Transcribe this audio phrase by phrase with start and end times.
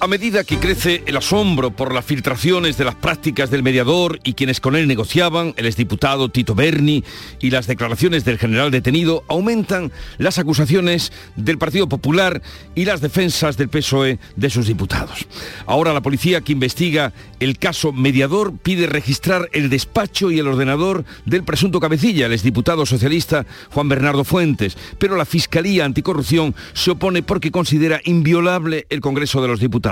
[0.00, 4.34] A medida que crece el asombro por las filtraciones de las prácticas del mediador y
[4.34, 7.02] quienes con él negociaban, el exdiputado Tito Berni
[7.40, 12.42] y las declaraciones del general detenido, aumentan las acusaciones del Partido Popular
[12.76, 15.26] y las defensas del PSOE de sus diputados.
[15.66, 21.04] Ahora la policía que investiga el caso mediador pide registrar el despacho y el ordenador
[21.24, 27.24] del presunto cabecilla, el exdiputado socialista Juan Bernardo Fuentes, pero la Fiscalía Anticorrupción se opone
[27.24, 29.87] porque considera inviolable el Congreso de los Diputados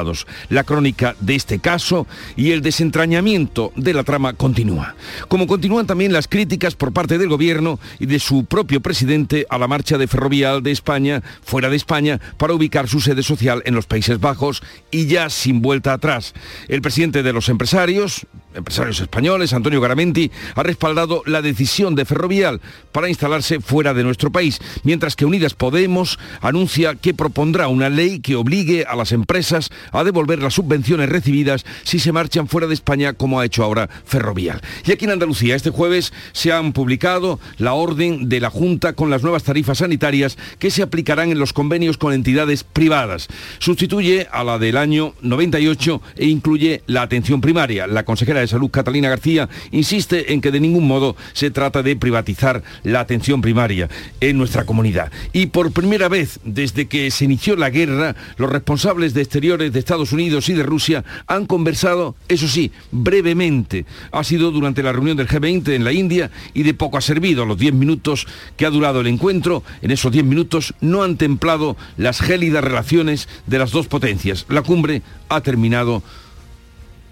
[0.49, 4.95] la crónica de este caso y el desentrañamiento de la trama continúa.
[5.29, 9.59] Como continúan también las críticas por parte del gobierno y de su propio presidente a
[9.59, 13.75] la marcha de Ferrovial de España, fuera de España, para ubicar su sede social en
[13.75, 16.35] los Países Bajos y ya sin vuelta atrás.
[16.69, 22.60] El presidente de los empresarios, empresarios españoles, Antonio Garamenti, ha respaldado la decisión de Ferrovial
[22.93, 28.21] para instalarse fuera de nuestro país, mientras que Unidas Podemos anuncia que propondrá una ley
[28.21, 32.74] que obligue a las empresas a devolver las subvenciones recibidas si se marchan fuera de
[32.74, 34.60] España, como ha hecho ahora Ferrovial.
[34.84, 39.10] Y aquí en Andalucía, este jueves se han publicado la orden de la Junta con
[39.10, 43.29] las nuevas tarifas sanitarias que se aplicarán en los convenios con entidades privadas.
[43.59, 47.87] Sustituye a la del año 98 e incluye la atención primaria.
[47.87, 51.96] La consejera de Salud, Catalina García, insiste en que de ningún modo se trata de
[51.96, 53.88] privatizar la atención primaria
[54.20, 55.12] en nuestra comunidad.
[55.32, 59.80] Y por primera vez desde que se inició la guerra, los responsables de exteriores de
[59.80, 63.85] Estados Unidos y de Rusia han conversado, eso sí, brevemente.
[64.10, 67.44] Ha sido durante la reunión del G20 en la India y de poco ha servido.
[67.44, 71.77] Los 10 minutos que ha durado el encuentro, en esos 10 minutos no han templado
[71.99, 74.47] las gélidas relaciones de las dos potencias.
[74.49, 76.03] La cumbre ha terminado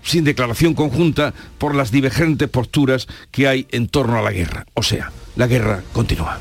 [0.02, 4.64] sin declaración conjunta por las divergentes posturas que hay en torno a la guerra.
[4.72, 6.40] O sea, la guerra continúa.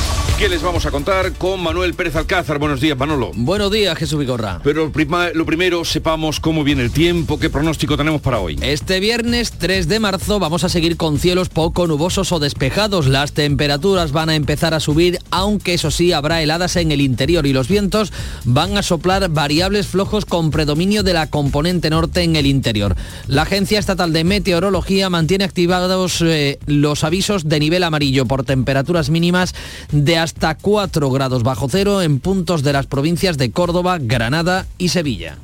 [0.41, 2.57] ¿Qué les vamos a contar con Manuel Pérez Alcázar?
[2.57, 3.29] Buenos días, Manolo.
[3.35, 4.59] Buenos días, Jesús Vigorra.
[4.63, 4.91] Pero
[5.35, 8.57] lo primero, sepamos cómo viene el tiempo, qué pronóstico tenemos para hoy.
[8.63, 13.05] Este viernes 3 de marzo vamos a seguir con cielos poco nubosos o despejados.
[13.05, 17.45] Las temperaturas van a empezar a subir, aunque eso sí, habrá heladas en el interior
[17.45, 18.11] y los vientos
[18.43, 22.95] van a soplar variables flojos con predominio de la componente norte en el interior.
[23.27, 29.11] La Agencia Estatal de Meteorología mantiene activados eh, los avisos de nivel amarillo por temperaturas
[29.11, 29.53] mínimas
[29.91, 34.65] de hasta hasta 4 grados bajo cero en puntos de las provincias de Córdoba, Granada
[34.77, 35.37] y Sevilla.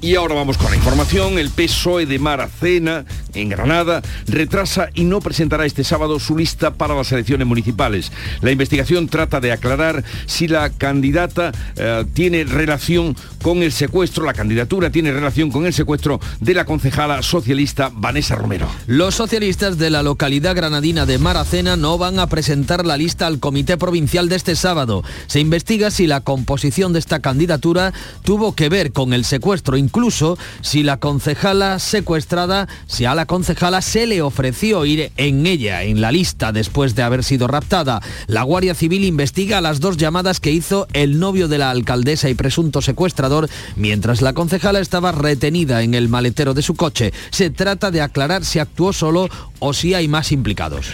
[0.00, 1.38] Y ahora vamos con la información.
[1.38, 3.04] El PSOE de Maracena,
[3.34, 8.12] en Granada, retrasa y no presentará este sábado su lista para las elecciones municipales.
[8.40, 14.34] La investigación trata de aclarar si la candidata eh, tiene relación con el secuestro, la
[14.34, 18.68] candidatura tiene relación con el secuestro de la concejala socialista Vanessa Romero.
[18.86, 23.40] Los socialistas de la localidad granadina de Maracena no van a presentar la lista al
[23.40, 25.02] comité provincial de este sábado.
[25.26, 27.92] Se investiga si la composición de esta candidatura
[28.22, 33.80] tuvo que ver con el secuestro incluso si la concejala secuestrada, si a la concejala
[33.80, 38.02] se le ofreció ir en ella, en la lista, después de haber sido raptada.
[38.26, 42.34] La Guardia Civil investiga las dos llamadas que hizo el novio de la alcaldesa y
[42.34, 47.14] presunto secuestrador mientras la concejala estaba retenida en el maletero de su coche.
[47.30, 50.92] Se trata de aclarar si actuó solo o si hay más implicados.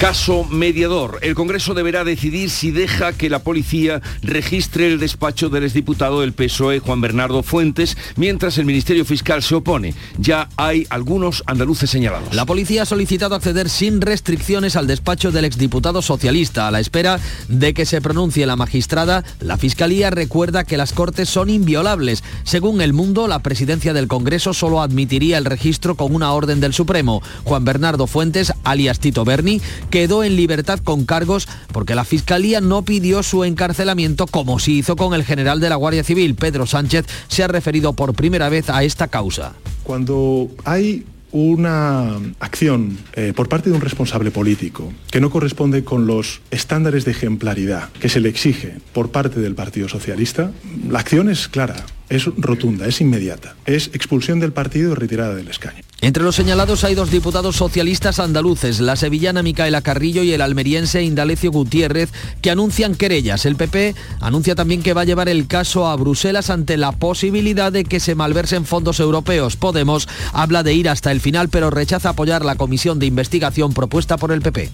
[0.00, 1.20] Caso mediador.
[1.22, 6.32] El Congreso deberá decidir si deja que la policía registre el despacho del exdiputado del
[6.32, 9.92] PSOE, Juan Bernardo Fuentes, mientras el Ministerio Fiscal se opone.
[10.16, 12.34] Ya hay algunos andaluces señalados.
[12.34, 16.66] La policía ha solicitado acceder sin restricciones al despacho del exdiputado socialista.
[16.66, 21.28] A la espera de que se pronuncie la magistrada, la Fiscalía recuerda que las Cortes
[21.28, 22.24] son inviolables.
[22.44, 26.72] Según El Mundo, la presidencia del Congreso solo admitiría el registro con una orden del
[26.72, 27.22] Supremo.
[27.42, 29.60] Juan Bernardo Fuentes, alias Tito Berni,
[29.90, 34.96] quedó en libertad con cargos porque la Fiscalía no pidió su encarcelamiento como se hizo
[34.96, 36.36] con el general de la Guardia Civil.
[36.36, 39.52] Pedro Sánchez se ha referido por primera vez a esta causa.
[39.82, 46.06] Cuando hay una acción eh, por parte de un responsable político que no corresponde con
[46.06, 50.52] los estándares de ejemplaridad que se le exige por parte del Partido Socialista,
[50.88, 51.74] la acción es clara,
[52.08, 55.82] es rotunda, es inmediata, es expulsión del partido y retirada del escaño.
[56.04, 61.02] Entre los señalados hay dos diputados socialistas andaluces, la sevillana Micaela Carrillo y el almeriense
[61.02, 62.12] Indalecio Gutiérrez,
[62.42, 63.46] que anuncian querellas.
[63.46, 67.72] El PP anuncia también que va a llevar el caso a Bruselas ante la posibilidad
[67.72, 69.56] de que se malversen fondos europeos.
[69.56, 74.18] Podemos habla de ir hasta el final, pero rechaza apoyar la comisión de investigación propuesta
[74.18, 74.70] por el PP.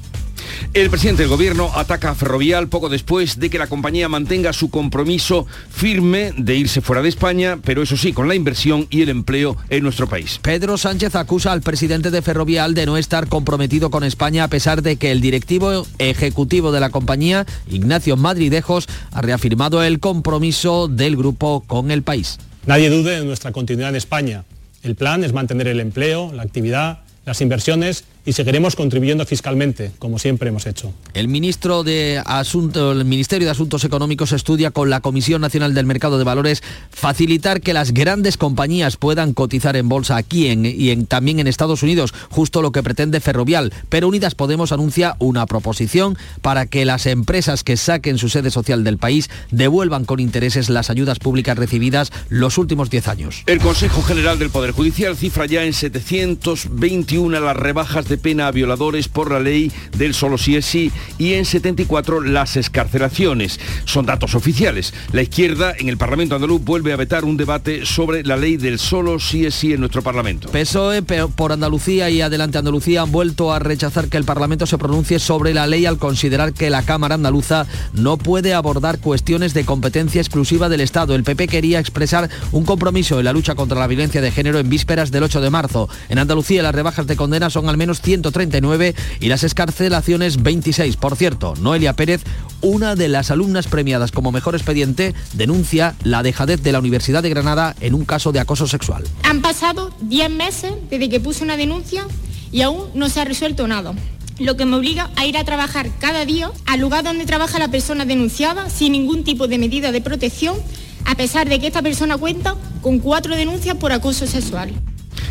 [0.74, 4.70] El presidente del gobierno ataca a Ferrovial poco después de que la compañía mantenga su
[4.70, 9.08] compromiso firme de irse fuera de España, pero eso sí, con la inversión y el
[9.08, 10.38] empleo en nuestro país.
[10.42, 14.82] Pedro Sánchez acusa al presidente de Ferrovial de no estar comprometido con España a pesar
[14.82, 21.16] de que el directivo ejecutivo de la compañía, Ignacio Madridejos, ha reafirmado el compromiso del
[21.16, 22.38] grupo con el país.
[22.66, 24.44] Nadie dude de nuestra continuidad en España.
[24.82, 30.18] El plan es mantener el empleo, la actividad, las inversiones y seguiremos contribuyendo fiscalmente, como
[30.18, 30.92] siempre hemos hecho.
[31.14, 35.86] El, ministro de Asunto, el Ministerio de Asuntos Económicos estudia con la Comisión Nacional del
[35.86, 41.06] Mercado de Valores facilitar que las grandes compañías puedan cotizar en bolsa aquí y en,
[41.06, 43.72] también en Estados Unidos, justo lo que pretende Ferrovial.
[43.88, 48.84] Pero Unidas Podemos anuncia una proposición para que las empresas que saquen su sede social
[48.84, 53.42] del país devuelvan con intereses las ayudas públicas recibidas los últimos 10 años.
[53.46, 58.52] El Consejo General del Poder Judicial cifra ya en 721 las rebajas de pena a
[58.52, 63.60] violadores por la ley del solo sí es sí y en 74 las escarcelaciones.
[63.84, 64.94] Son datos oficiales.
[65.12, 68.78] La izquierda en el Parlamento andaluz vuelve a vetar un debate sobre la ley del
[68.78, 70.50] solo sí es sí en nuestro Parlamento.
[70.50, 75.18] PSOE por Andalucía y Adelante Andalucía han vuelto a rechazar que el Parlamento se pronuncie
[75.18, 80.20] sobre la ley al considerar que la Cámara andaluza no puede abordar cuestiones de competencia
[80.20, 81.14] exclusiva del Estado.
[81.14, 84.68] El PP quería expresar un compromiso en la lucha contra la violencia de género en
[84.68, 85.88] vísperas del 8 de marzo.
[86.08, 90.96] En Andalucía las rebajas de condena son al menos 139 y las escarcelaciones 26.
[90.96, 92.22] Por cierto, Noelia Pérez,
[92.60, 97.30] una de las alumnas premiadas como mejor expediente, denuncia la dejadez de la Universidad de
[97.30, 99.04] Granada en un caso de acoso sexual.
[99.24, 102.06] Han pasado 10 meses desde que puse una denuncia
[102.52, 103.94] y aún no se ha resuelto nada
[104.40, 107.68] lo que me obliga a ir a trabajar cada día al lugar donde trabaja la
[107.68, 110.56] persona denunciada sin ningún tipo de medida de protección,
[111.04, 114.72] a pesar de que esta persona cuenta con cuatro denuncias por acoso sexual.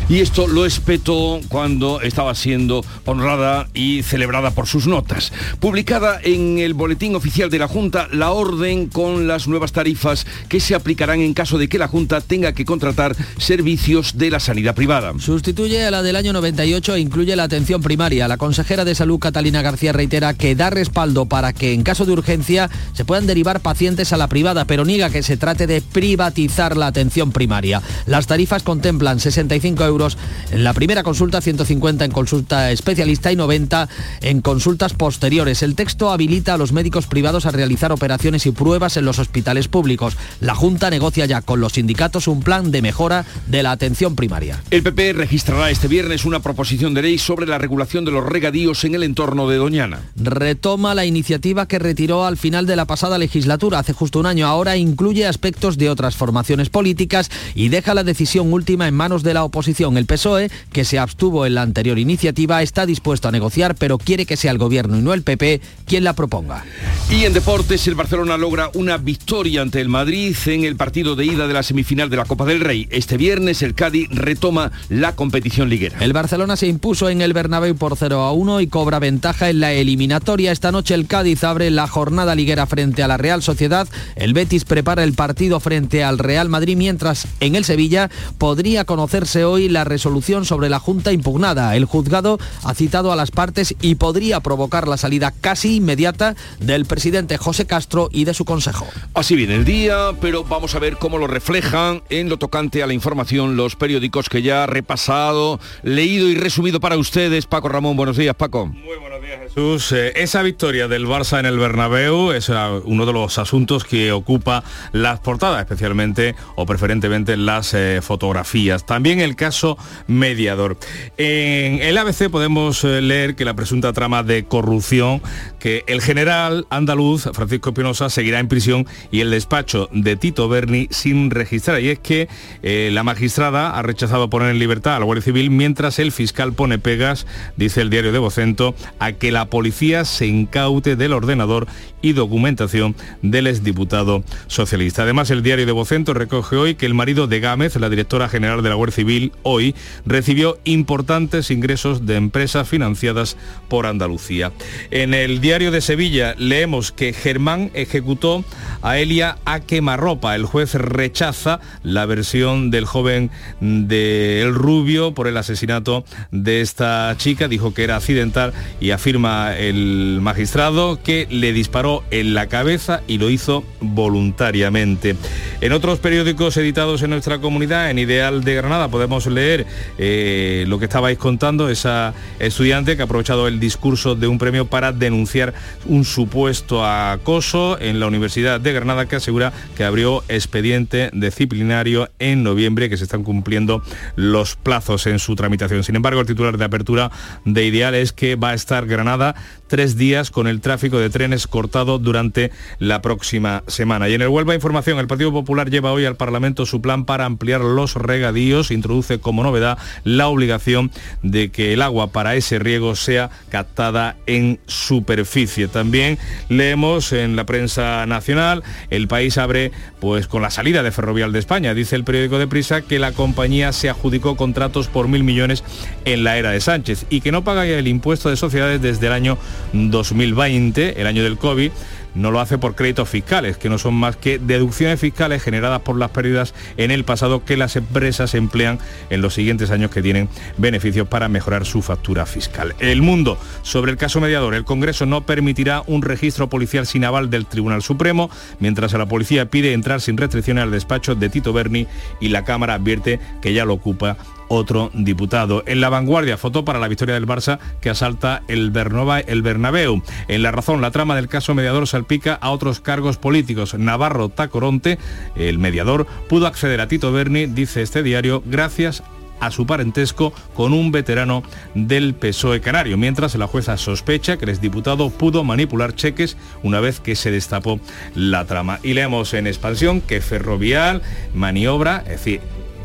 [0.08, 5.32] Y esto lo espetó cuando estaba siendo honrada y celebrada por sus notas.
[5.60, 10.58] Publicada en el Boletín Oficial de la Junta la orden con las nuevas tarifas que
[10.58, 14.74] se aplicarán en caso de que la Junta tenga que contratar servicios de la sanidad
[14.74, 15.12] privada.
[15.18, 18.26] Sustituye a la del año 98 e incluye la atención primaria.
[18.26, 22.12] La consejera de Salud Catalina García reitera que da respaldo para que en caso de
[22.12, 26.76] urgencia se puedan derivar pacientes a la privada, pero niega que se trate de privatizar
[26.76, 27.80] la atención primaria.
[28.06, 30.18] Las tarifas contemplan 65 euros
[30.50, 33.88] en la primera consulta, 150 en consulta especialista y 90
[34.22, 35.62] en consultas posteriores.
[35.62, 39.68] El texto habilita a los médicos privados a realizar operaciones y pruebas en los hospitales
[39.68, 40.16] públicos.
[40.40, 44.62] La Junta negocia ya con los sindicatos un plan de mejora de la atención primaria.
[44.70, 48.84] El PP registrará este viernes una proposición de ley sobre la regulación de los regadíos
[48.84, 50.00] en el entorno de Doñana.
[50.16, 54.46] Retoma la iniciativa que retiró al final de la pasada legislatura, hace justo un año.
[54.46, 59.34] Ahora incluye aspectos de otras formaciones políticas y deja la decisión última en manos de
[59.34, 59.59] la oposición
[59.96, 64.26] el PSOE, que se abstuvo en la anterior iniciativa, está dispuesto a negociar, pero quiere
[64.26, 66.64] que sea el gobierno y no el PP quien la proponga.
[67.10, 71.26] Y en deportes, el Barcelona logra una victoria ante el Madrid en el partido de
[71.26, 72.86] ida de la semifinal de la Copa del Rey.
[72.90, 75.98] Este viernes el Cádiz retoma la competición liguera.
[76.00, 79.60] El Barcelona se impuso en el Bernabéu por 0 a 1 y cobra ventaja en
[79.60, 80.52] la eliminatoria.
[80.52, 83.88] Esta noche el Cádiz abre la jornada liguera frente a la Real Sociedad.
[84.14, 88.08] El Betis prepara el partido frente al Real Madrid, mientras en el Sevilla
[88.38, 91.76] podría conocerse hoy la resolución sobre la Junta impugnada.
[91.76, 96.86] El juzgado ha citado a las partes y podría provocar la salida casi inmediata del
[96.86, 98.86] presidente José Castro y de su consejo.
[99.14, 102.86] Así viene el día, pero vamos a ver cómo lo reflejan en lo tocante a
[102.86, 107.46] la información los periódicos que ya ha repasado, leído y resumido para ustedes.
[107.46, 108.66] Paco Ramón, buenos días, Paco.
[108.66, 109.92] Muy buenos días, Jesús.
[109.92, 114.64] Eh, esa victoria del Barça en el Bernabéu es uno de los asuntos que ocupa
[114.92, 118.86] las portadas, especialmente o preferentemente las eh, fotografías.
[118.86, 120.76] También el caso mediador.
[121.16, 125.22] En el ABC podemos eh, leer que la presunta trama de corrupción,
[125.58, 130.88] que el general andaluz Francisco Espinosa seguirá en prisión y el despacho de Tito Berni
[130.90, 131.80] sin registrar.
[131.80, 132.28] Y es que
[132.62, 136.78] la magistrada ha rechazado poner en libertad a la Guardia Civil mientras el fiscal pone
[136.78, 141.68] pegas, dice el diario de Vocento, a que la policía se incaute del ordenador
[142.02, 145.02] y documentación del exdiputado socialista.
[145.02, 148.62] Además, el diario de Vocento recoge hoy que el marido de Gámez, la directora general
[148.62, 149.74] de la Guardia Civil, hoy
[150.06, 153.36] recibió importantes ingresos de empresas financiadas
[153.68, 154.52] por Andalucía.
[154.90, 158.44] En el diario de Sevilla leemos que Germán ejecutó
[158.82, 160.34] a Elia a quemarropa.
[160.34, 167.48] El juez rechaza la versión del joven de Rubio por el asesinato de esta chica.
[167.48, 173.16] Dijo que era accidental y afirma el magistrado que le disparó en la cabeza y
[173.16, 175.16] lo hizo voluntariamente.
[175.62, 179.64] En otros periódicos editados en nuestra comunidad, en Ideal de Granada, podemos leer
[179.96, 184.66] eh, lo que estabais contando, esa estudiante que ha aprovechado el discurso de un premio
[184.66, 185.54] para denunciar
[185.86, 192.42] un supuesto acoso en la Universidad de Granada que asegura que abrió expediente disciplinario en
[192.42, 193.82] noviembre que se están cumpliendo
[194.16, 195.84] los plazos en su tramitación.
[195.84, 197.10] Sin embargo, el titular de apertura
[197.46, 199.34] de Ideal es que va a estar Granada
[199.70, 202.50] tres días con el tráfico de trenes cortado durante
[202.80, 204.08] la próxima semana.
[204.08, 207.24] Y en el Huelva Información, el Partido Popular lleva hoy al Parlamento su plan para
[207.24, 210.90] ampliar los regadíos, introduce como novedad la obligación
[211.22, 215.68] de que el agua para ese riego sea captada en superficie.
[215.68, 221.32] También leemos en la prensa nacional, el país abre pues con la salida de Ferrovial
[221.32, 221.74] de España.
[221.74, 225.62] Dice el periódico de Prisa que la compañía se adjudicó contratos por mil millones
[226.04, 229.12] en la era de Sánchez y que no paga el impuesto de sociedades desde el
[229.12, 229.38] año
[229.72, 231.70] 2020, el año del COVID,
[232.14, 235.96] no lo hace por créditos fiscales, que no son más que deducciones fiscales generadas por
[235.96, 238.78] las pérdidas en el pasado que las empresas emplean
[239.10, 242.74] en los siguientes años que tienen beneficios para mejorar su factura fiscal.
[242.78, 247.30] El mundo sobre el caso mediador, el Congreso no permitirá un registro policial sin aval
[247.30, 251.86] del Tribunal Supremo, mientras la policía pide entrar sin restricciones al despacho de Tito Berni
[252.20, 254.16] y la Cámara advierte que ya lo ocupa
[254.50, 255.62] otro diputado.
[255.66, 260.02] En la vanguardia, foto para la victoria del Barça que asalta el, Bernova, el Bernabéu.
[260.26, 263.74] En la razón, la trama del caso mediador salpica a otros cargos políticos.
[263.74, 264.98] Navarro Tacoronte,
[265.36, 269.04] el mediador, pudo acceder a Tito Berni, dice este diario, gracias
[269.40, 271.42] a su parentesco con un veterano
[271.74, 277.00] del PSOE canario, mientras la jueza sospecha que el exdiputado pudo manipular cheques una vez
[277.00, 277.80] que se destapó
[278.14, 278.80] la trama.
[278.82, 281.02] Y leemos en expansión que Ferrovial
[281.34, 282.40] maniobra, es decir,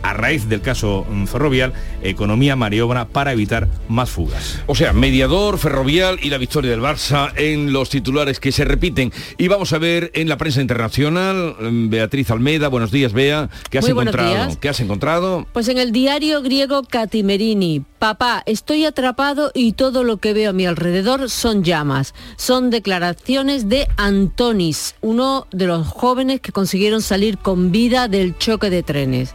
[0.06, 4.60] a raíz del caso mm, ferrovial, economía maniobra para evitar más fugas.
[4.68, 9.12] O sea, mediador, ferrovial y la victoria del Barça en los titulares que se repiten.
[9.40, 13.80] Y vamos a ver en la prensa internacional, mm, Beatriz Almeida, buenos días, Bea, ¿qué
[13.80, 14.58] has encontrado?
[14.60, 15.48] ¿Qué has encontrado?
[15.54, 20.54] Pues en el diario griego Catimerini, papá, estoy atrapado y todo lo que veo a
[20.54, 22.14] mi alrededor son llamas.
[22.36, 28.70] Son declaraciones de Antonis, uno de los jóvenes que consiguieron salir con vida del choque
[28.70, 29.34] de trenes.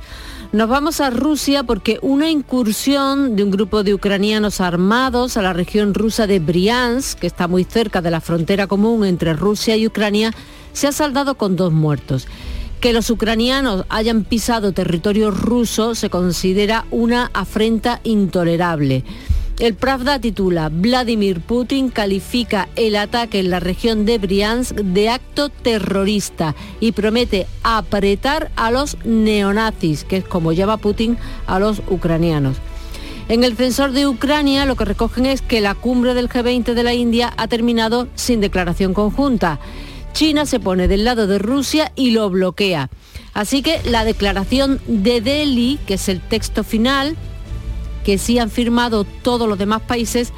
[0.52, 5.52] Nos vamos a Rusia porque una incursión de un grupo de ucranianos armados a la
[5.52, 9.86] región rusa de Briansk, que está muy cerca de la frontera común entre Rusia y
[9.86, 10.32] Ucrania,
[10.72, 12.26] se ha saldado con dos muertos.
[12.80, 19.04] Que los ucranianos hayan pisado territorio ruso se considera una afrenta intolerable.
[19.60, 25.50] El Pravda titula, Vladimir Putin califica el ataque en la región de Briansk de acto
[25.50, 32.56] terrorista y promete apretar a los neonazis, que es como llama Putin a los ucranianos.
[33.28, 36.82] En el censor de Ucrania lo que recogen es que la cumbre del G20 de
[36.82, 39.60] la India ha terminado sin declaración conjunta.
[40.14, 42.88] China se pone del lado de Rusia y lo bloquea.
[43.34, 47.14] Así que la declaración de Delhi, que es el texto final,
[48.04, 50.32] que sí han firmado todos los demás países,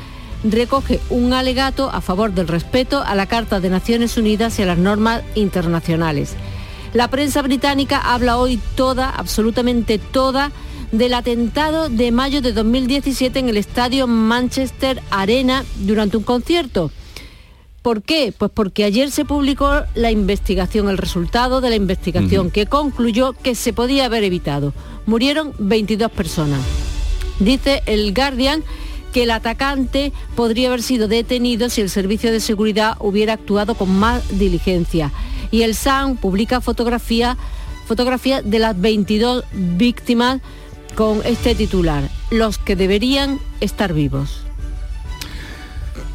[0.44, 4.66] recoge un alegato a favor del respeto a la Carta de Naciones Unidas y a
[4.66, 6.34] las normas internacionales.
[6.94, 10.52] La prensa británica habla hoy toda, absolutamente toda,
[10.90, 16.90] del atentado de mayo de 2017 en el estadio Manchester Arena durante un concierto.
[17.80, 18.32] ¿Por qué?
[18.36, 23.56] Pues porque ayer se publicó la investigación, el resultado de la investigación, que concluyó que
[23.56, 24.72] se podía haber evitado.
[25.06, 26.60] Murieron 22 personas.
[27.44, 28.62] Dice el Guardian
[29.12, 33.90] que el atacante podría haber sido detenido si el servicio de seguridad hubiera actuado con
[33.90, 35.10] más diligencia.
[35.50, 37.36] Y el SAN publica fotografía,
[37.86, 40.40] fotografía de las 22 víctimas
[40.94, 44.44] con este titular, los que deberían estar vivos.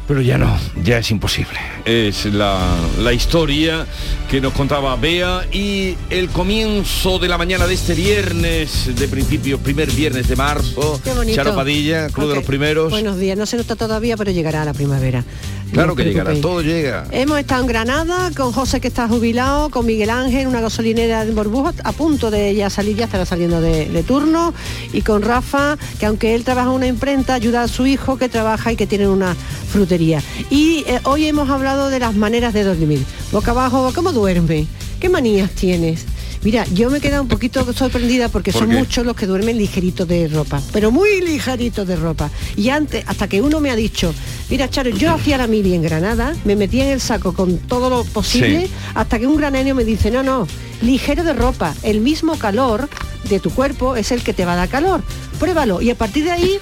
[0.08, 1.58] Pero ya no, ya es imposible.
[1.84, 3.86] Es la, historia
[4.30, 9.58] que nos contaba Bea y el comienzo de la mañana de este viernes, de principio,
[9.58, 10.98] primer viernes de marzo.
[11.04, 11.36] Qué bonito.
[11.36, 12.90] Charo Padilla, Club de los Primeros.
[12.90, 15.24] Buenos días, no se nota todavía, pero llegará la primavera.
[15.72, 17.06] Claro que llegará, todo llega.
[17.10, 21.32] Hemos estado en Granada con José que está jubilado, con Miguel Ángel, una gasolinera de
[21.32, 24.54] Borbujo, a punto de ya salir, ya estará saliendo de, de turno,
[24.92, 28.28] y con Rafa, que aunque él trabaja en una imprenta, ayuda a su hijo que
[28.28, 29.36] trabaja y que tiene una
[29.70, 30.22] frutería.
[30.50, 33.04] Y eh, hoy hemos hablado de las maneras de dormir.
[33.30, 34.66] Boca abajo, ¿cómo duerme?
[35.00, 36.06] ¿Qué manías tienes?
[36.42, 38.76] Mira, yo me he quedado un poquito sorprendida porque ¿Por son qué?
[38.76, 42.30] muchos los que duermen ligeritos de ropa, pero muy ligeritos de ropa.
[42.56, 44.14] Y antes, hasta que uno me ha dicho,
[44.48, 47.90] mira, Charo, yo hacía la mili en Granada, me metía en el saco con todo
[47.90, 48.72] lo posible, Sí.
[48.94, 50.46] hasta que un granenio me dice, no, no,
[50.82, 52.88] ligero de ropa, el mismo calor
[53.28, 55.02] de tu cuerpo es el que te va a dar calor.
[55.38, 55.80] Pruébalo.
[55.82, 56.58] Y a partir de ahí...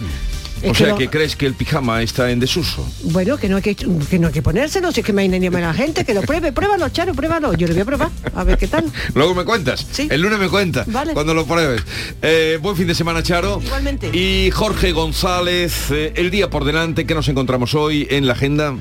[0.69, 2.87] O que sea, lo- que crees que el pijama está en desuso.
[3.05, 5.51] bueno, que no, hay que, que no hay que ponérselo, si es que me engaña
[5.51, 7.55] la gente, que lo pruebe, pruébalo, Charo, pruébalo.
[7.55, 8.85] Yo lo voy a probar, a ver qué tal.
[9.15, 9.87] Luego me cuentas.
[9.91, 10.09] Sí.
[10.11, 10.91] El lunes me cuentas.
[10.91, 11.13] Vale.
[11.15, 11.83] Cuando lo pruebes.
[12.23, 13.61] Eh, buen fin de semana, Charo.
[13.65, 14.11] Igualmente.
[14.17, 18.75] Y Jorge González, eh, el día por delante que nos encontramos hoy en la agenda.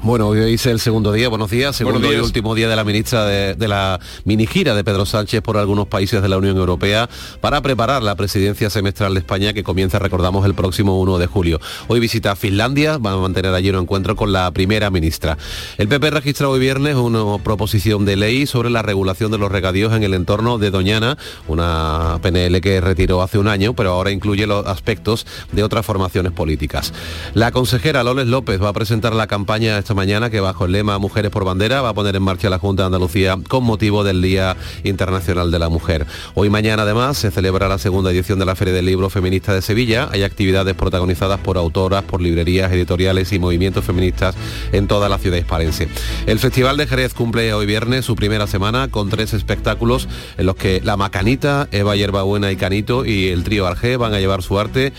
[0.00, 2.22] Bueno, hoy es el segundo día, buenos días, segundo Buenos días.
[2.22, 5.56] y último día de la ministra de, de la mini gira de Pedro Sánchez por
[5.56, 9.98] algunos países de la Unión Europea para preparar la presidencia semestral de España que comienza,
[9.98, 11.60] recordamos, el próximo 1 de julio.
[11.88, 15.36] Hoy visita Finlandia, va a mantener allí un encuentro con la primera ministra.
[15.78, 19.92] El PP registra hoy viernes una proposición de ley sobre la regulación de los regadíos
[19.92, 24.46] en el entorno de Doñana, una PNL que retiró hace un año, pero ahora incluye
[24.46, 26.92] los aspectos de otras formaciones políticas.
[27.34, 31.30] La consejera Loles López va a presentar la campaña mañana que bajo el lema Mujeres
[31.30, 34.56] por Bandera va a poner en marcha la Junta de Andalucía con motivo del Día
[34.84, 36.06] Internacional de la Mujer.
[36.34, 39.62] Hoy mañana además se celebra la segunda edición de la Feria del Libro Feminista de
[39.62, 40.08] Sevilla.
[40.12, 44.34] Hay actividades protagonizadas por autoras, por librerías, editoriales y movimientos feministas
[44.72, 45.88] en toda la ciudad hispalense.
[46.26, 50.56] El Festival de Jerez cumple hoy viernes su primera semana con tres espectáculos en los
[50.56, 54.58] que La Macanita, Eva Yerbabuena y Canito y el trío Arge van a llevar su
[54.58, 54.92] arte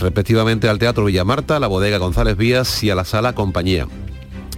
[0.00, 3.86] respectivamente al Teatro Villamarta, la Bodega González Vías y a la Sala Compañía.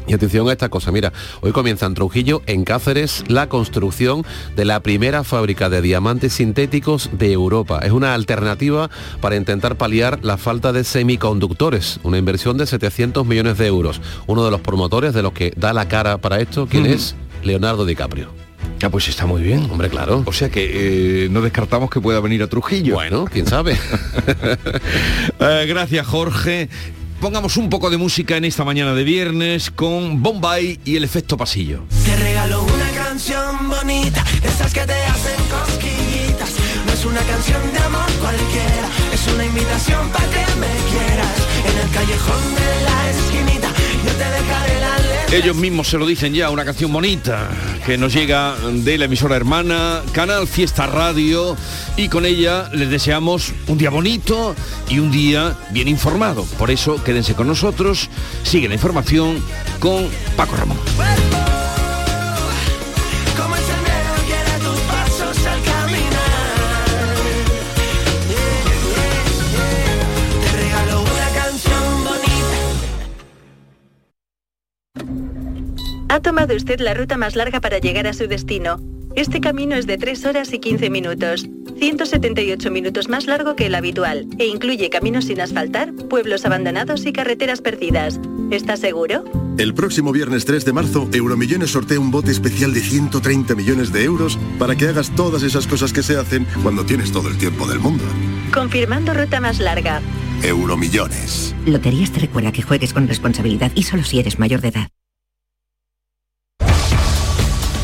[0.07, 4.65] Y atención a esta cosa, mira, hoy comienza en Trujillo, en Cáceres, la construcción de
[4.65, 7.81] la primera fábrica de diamantes sintéticos de Europa.
[7.83, 13.57] Es una alternativa para intentar paliar la falta de semiconductores, una inversión de 700 millones
[13.57, 14.01] de euros.
[14.27, 17.15] Uno de los promotores de los que da la cara para esto, ¿quién es?
[17.43, 18.45] Leonardo DiCaprio.
[18.83, 19.67] Ah, pues está muy bien.
[19.71, 20.23] Hombre, claro.
[20.27, 22.95] O sea que eh, no descartamos que pueda venir a Trujillo.
[22.95, 23.77] Bueno, quién sabe.
[25.41, 26.69] Eh, gracias, Jorge.
[27.25, 31.39] Pongamos un poco de música en esta mañana de viernes con Bombay y el efecto
[31.39, 31.85] pasillo.
[32.05, 36.51] Te regalo una canción bonita, esas que te hacen cosquillitas.
[36.85, 41.37] No es una canción de amor cualquiera, es una invitación para que me quieras.
[41.65, 43.69] En el callejón de la esquinita,
[44.05, 44.74] yo te dejaré.
[45.35, 47.51] Ellos mismos se lo dicen ya, una canción bonita
[47.85, 51.57] que nos llega de la emisora hermana, Canal Fiesta Radio,
[51.97, 54.55] y con ella les deseamos un día bonito
[54.89, 56.45] y un día bien informado.
[56.57, 58.11] Por eso quédense con nosotros,
[58.45, 59.43] sigue la información
[59.81, 60.79] con Paco Ramón.
[76.15, 78.81] Ha tomado usted la ruta más larga para llegar a su destino.
[79.17, 83.75] Este camino es de 3 horas y 15 minutos, 178 minutos más largo que el
[83.75, 88.21] habitual, e incluye caminos sin asfaltar, pueblos abandonados y carreteras perdidas.
[88.53, 89.25] ¿Está seguro?
[89.59, 94.05] El próximo viernes 3 de marzo, Euromillones sortea un bote especial de 130 millones de
[94.05, 97.67] euros para que hagas todas esas cosas que se hacen cuando tienes todo el tiempo
[97.67, 98.05] del mundo.
[98.53, 100.01] Confirmando ruta más larga.
[100.45, 101.57] Euromillones.
[101.67, 104.89] Loterías te recuerda que juegues con responsabilidad y solo si eres mayor de edad.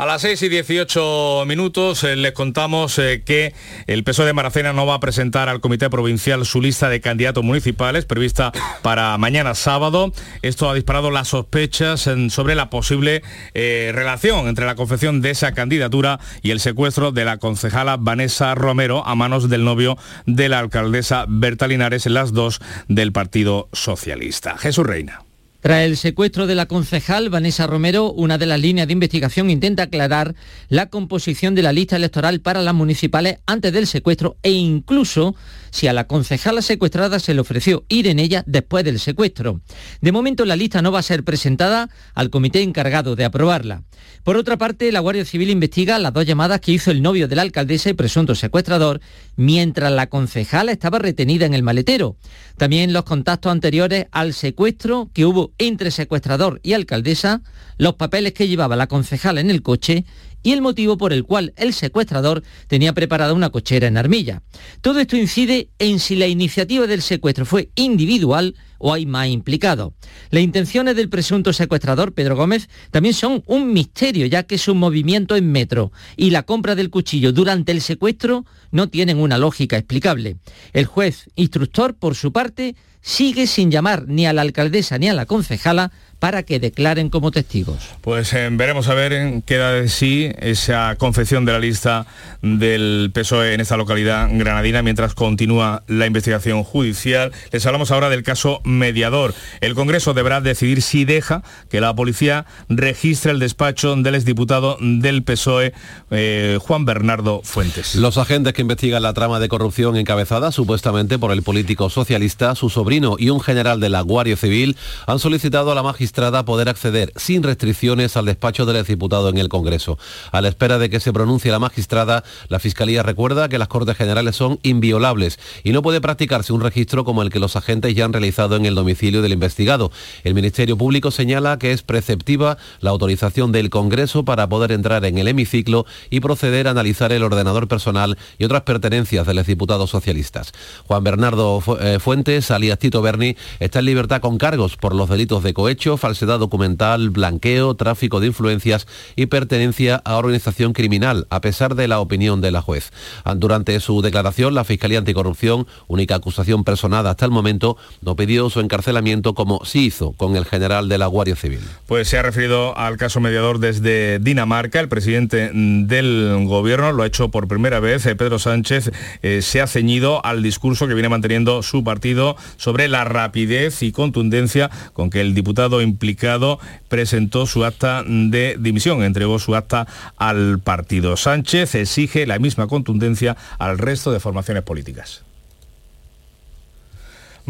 [0.00, 3.52] A las 6 y 18 minutos eh, les contamos eh, que
[3.86, 7.44] el PSOE de Maracena no va a presentar al Comité Provincial su lista de candidatos
[7.44, 10.10] municipales prevista para mañana sábado.
[10.40, 15.32] Esto ha disparado las sospechas en- sobre la posible eh, relación entre la confección de
[15.32, 20.48] esa candidatura y el secuestro de la concejala Vanessa Romero a manos del novio de
[20.48, 24.56] la alcaldesa Berta Linares, las dos del Partido Socialista.
[24.56, 25.24] Jesús Reina.
[25.60, 29.84] Tras el secuestro de la concejal Vanessa Romero, una de las líneas de investigación intenta
[29.84, 30.34] aclarar
[30.70, 35.34] la composición de la lista electoral para las municipales antes del secuestro e incluso
[35.70, 39.60] si a la concejala secuestrada se le ofreció ir en ella después del secuestro.
[40.00, 43.82] De momento la lista no va a ser presentada al comité encargado de aprobarla.
[44.24, 47.36] Por otra parte, la Guardia Civil investiga las dos llamadas que hizo el novio de
[47.36, 49.00] la alcaldesa y presunto secuestrador
[49.36, 52.16] mientras la concejala estaba retenida en el maletero.
[52.56, 57.42] También los contactos anteriores al secuestro que hubo entre secuestrador y alcaldesa,
[57.78, 60.04] los papeles que llevaba la concejala en el coche
[60.42, 64.42] y el motivo por el cual el secuestrador tenía preparada una cochera en Armilla.
[64.80, 69.92] Todo esto incide en si la iniciativa del secuestro fue individual o hay más implicados.
[70.30, 75.36] Las intenciones del presunto secuestrador Pedro Gómez también son un misterio, ya que su movimiento
[75.36, 80.38] en metro y la compra del cuchillo durante el secuestro no tienen una lógica explicable.
[80.72, 85.14] El juez instructor, por su parte, sigue sin llamar ni a la alcaldesa ni a
[85.14, 87.78] la concejala para que declaren como testigos.
[88.02, 92.06] Pues eh, veremos a ver en qué da de sí esa confección de la lista
[92.42, 97.32] del PSOE en esta localidad granadina mientras continúa la investigación judicial.
[97.52, 99.34] Les hablamos ahora del caso mediador.
[99.62, 105.22] El Congreso deberá decidir si deja que la policía registre el despacho del exdiputado del
[105.22, 105.72] PSOE,
[106.10, 107.94] eh, Juan Bernardo Fuentes.
[107.94, 112.68] Los agentes que investigan la trama de corrupción encabezada supuestamente por el político socialista, su
[112.68, 114.76] sobrino y un general de la Guardia Civil
[115.06, 119.48] han solicitado a la magistrada poder acceder sin restricciones al despacho del exdiputado en el
[119.48, 119.96] Congreso.
[120.32, 123.96] A la espera de que se pronuncie la magistrada, la Fiscalía recuerda que las Cortes
[123.96, 128.06] Generales son inviolables y no puede practicarse un registro como el que los agentes ya
[128.06, 129.92] han realizado en el domicilio del investigado.
[130.24, 135.16] El Ministerio Público señala que es preceptiva la autorización del Congreso para poder entrar en
[135.16, 139.90] el hemiciclo y proceder a analizar el ordenador personal y otras pertenencias de los diputados
[139.90, 140.52] socialistas.
[140.88, 145.44] Juan Bernardo eh, Fuentes, alias Tito Berni, está en libertad con cargos por los delitos
[145.44, 151.76] de cohecho, falsedad documental, blanqueo, tráfico de influencias y pertenencia a organización criminal, a pesar
[151.76, 152.90] de la opinión de la juez.
[153.36, 158.60] Durante su declaración, la Fiscalía Anticorrupción, única acusación personada hasta el momento, no pidió su
[158.60, 161.60] encarcelamiento como sí hizo con el general de la Guardia Civil.
[161.86, 164.80] Pues se ha referido al caso mediador desde Dinamarca.
[164.80, 168.06] El presidente del gobierno lo ha hecho por primera vez.
[168.06, 168.90] Eh, Pedro Sánchez
[169.22, 173.92] eh, se ha ceñido al discurso que viene manteniendo su partido sobre la rapidez y
[173.92, 180.58] contundencia con que el diputado implicado presentó su acta de dimisión, entregó su acta al
[180.60, 181.16] partido.
[181.16, 185.24] Sánchez exige la misma contundencia al resto de formaciones políticas.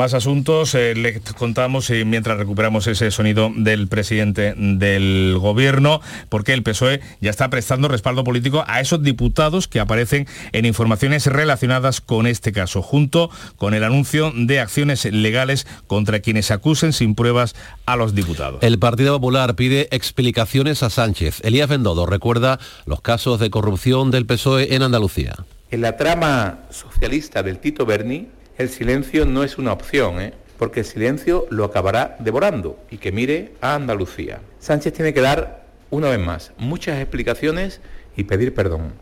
[0.00, 6.54] Más asuntos, eh, le contamos y mientras recuperamos ese sonido del presidente del gobierno, porque
[6.54, 12.00] el PSOE ya está prestando respaldo político a esos diputados que aparecen en informaciones relacionadas
[12.00, 17.54] con este caso, junto con el anuncio de acciones legales contra quienes acusen sin pruebas
[17.84, 18.62] a los diputados.
[18.62, 21.42] El Partido Popular pide explicaciones a Sánchez.
[21.44, 25.36] Elías Bendodo recuerda los casos de corrupción del PSOE en Andalucía.
[25.70, 30.34] En la trama socialista del Tito Berni, el silencio no es una opción, ¿eh?
[30.58, 34.42] porque el silencio lo acabará devorando y que mire a Andalucía.
[34.58, 37.80] Sánchez tiene que dar, una vez más, muchas explicaciones
[38.18, 38.92] y pedir perdón.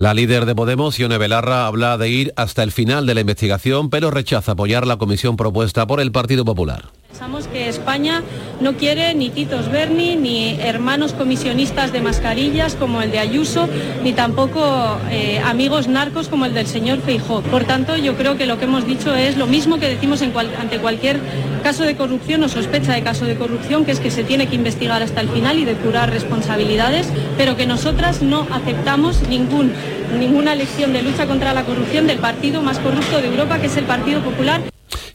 [0.00, 3.88] La líder de Podemos, Ione Belarra, habla de ir hasta el final de la investigación,
[3.88, 6.86] pero rechaza apoyar la comisión propuesta por el Partido Popular.
[7.16, 8.22] Pensamos que España
[8.60, 13.70] no quiere ni Titos Berni, ni hermanos comisionistas de mascarillas como el de Ayuso,
[14.04, 17.40] ni tampoco eh, amigos narcos como el del señor Feijó.
[17.40, 20.78] Por tanto, yo creo que lo que hemos dicho es lo mismo que decimos ante
[20.78, 21.18] cualquier
[21.62, 24.56] caso de corrupción o sospecha de caso de corrupción, que es que se tiene que
[24.56, 29.72] investigar hasta el final y depurar responsabilidades, pero que nosotras no aceptamos ningún,
[30.18, 33.76] ninguna lección de lucha contra la corrupción del partido más corrupto de Europa, que es
[33.78, 34.60] el Partido Popular.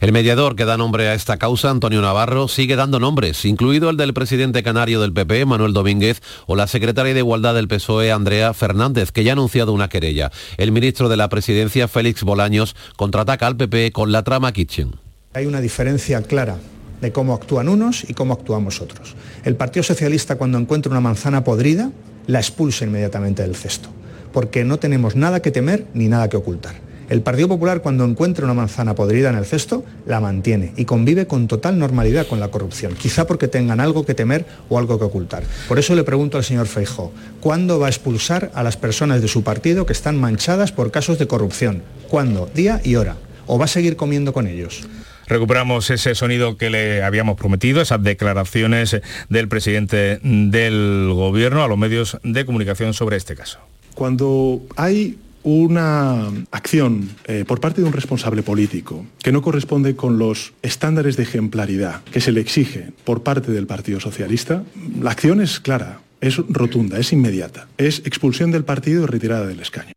[0.00, 3.96] El mediador que da nombre a esta causa, Antonio Navarro, sigue dando nombres, incluido el
[3.96, 8.54] del presidente canario del PP, Manuel Domínguez, o la secretaria de Igualdad del PSOE, Andrea
[8.54, 10.30] Fernández, que ya ha anunciado una querella.
[10.56, 14.96] El ministro de la Presidencia, Félix Bolaños, contraataca al PP con la trama Kitchen.
[15.34, 16.58] Hay una diferencia clara
[17.00, 19.14] de cómo actúan unos y cómo actuamos otros.
[19.44, 21.90] El Partido Socialista cuando encuentra una manzana podrida,
[22.26, 23.88] la expulsa inmediatamente del cesto,
[24.32, 26.91] porque no tenemos nada que temer ni nada que ocultar.
[27.12, 31.26] El Partido Popular cuando encuentra una manzana podrida en el cesto, la mantiene y convive
[31.26, 35.04] con total normalidad con la corrupción, quizá porque tengan algo que temer o algo que
[35.04, 35.42] ocultar.
[35.68, 39.28] Por eso le pregunto al señor Feijó, ¿cuándo va a expulsar a las personas de
[39.28, 41.82] su partido que están manchadas por casos de corrupción?
[42.08, 42.48] ¿Cuándo?
[42.54, 43.16] Día y hora.
[43.46, 44.80] ¿O va a seguir comiendo con ellos?
[45.26, 51.76] recuperamos ese sonido que le habíamos prometido, esas declaraciones del presidente del gobierno a los
[51.76, 53.58] medios de comunicación sobre este caso.
[53.94, 60.18] Cuando hay una acción eh, por parte de un responsable político que no corresponde con
[60.18, 64.64] los estándares de ejemplaridad que se le exige por parte del Partido Socialista,
[65.00, 69.60] la acción es clara, es rotunda, es inmediata, es expulsión del partido y retirada del
[69.60, 69.92] escaño.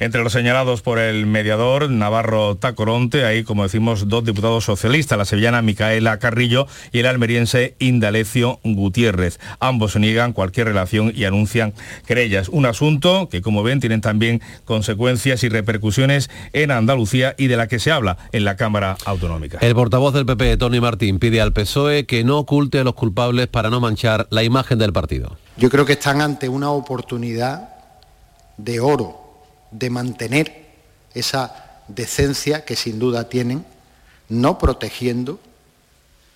[0.00, 5.26] Entre los señalados por el mediador Navarro Tacoronte, hay, como decimos, dos diputados socialistas, la
[5.26, 9.38] sevillana Micaela Carrillo y el almeriense Indalecio Gutiérrez.
[9.58, 11.74] Ambos niegan cualquier relación y anuncian
[12.06, 12.48] querellas.
[12.48, 17.68] Un asunto que, como ven, tienen también consecuencias y repercusiones en Andalucía y de la
[17.68, 19.58] que se habla en la Cámara Autonómica.
[19.60, 23.48] El portavoz del PP, Tony Martín, pide al PSOE que no oculte a los culpables
[23.48, 25.36] para no manchar la imagen del partido.
[25.58, 27.68] Yo creo que están ante una oportunidad
[28.56, 29.29] de oro
[29.70, 30.70] de mantener
[31.14, 33.64] esa decencia que sin duda tienen,
[34.28, 35.40] no protegiendo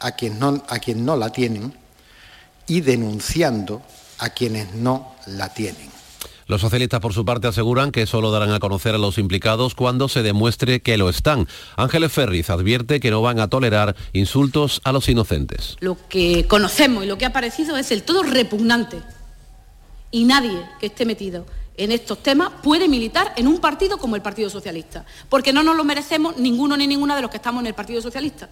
[0.00, 1.74] a quien no, a quien no la tienen
[2.66, 3.82] y denunciando
[4.18, 5.94] a quienes no la tienen.
[6.46, 10.08] Los socialistas, por su parte, aseguran que solo darán a conocer a los implicados cuando
[10.08, 11.48] se demuestre que lo están.
[11.76, 15.76] Ángeles Ferriz advierte que no van a tolerar insultos a los inocentes.
[15.80, 18.98] Lo que conocemos y lo que ha aparecido es el todo repugnante.
[20.10, 24.22] Y nadie que esté metido en estos temas puede militar en un partido como el
[24.22, 27.68] Partido Socialista, porque no nos lo merecemos ninguno ni ninguna de los que estamos en
[27.68, 28.48] el Partido Socialista.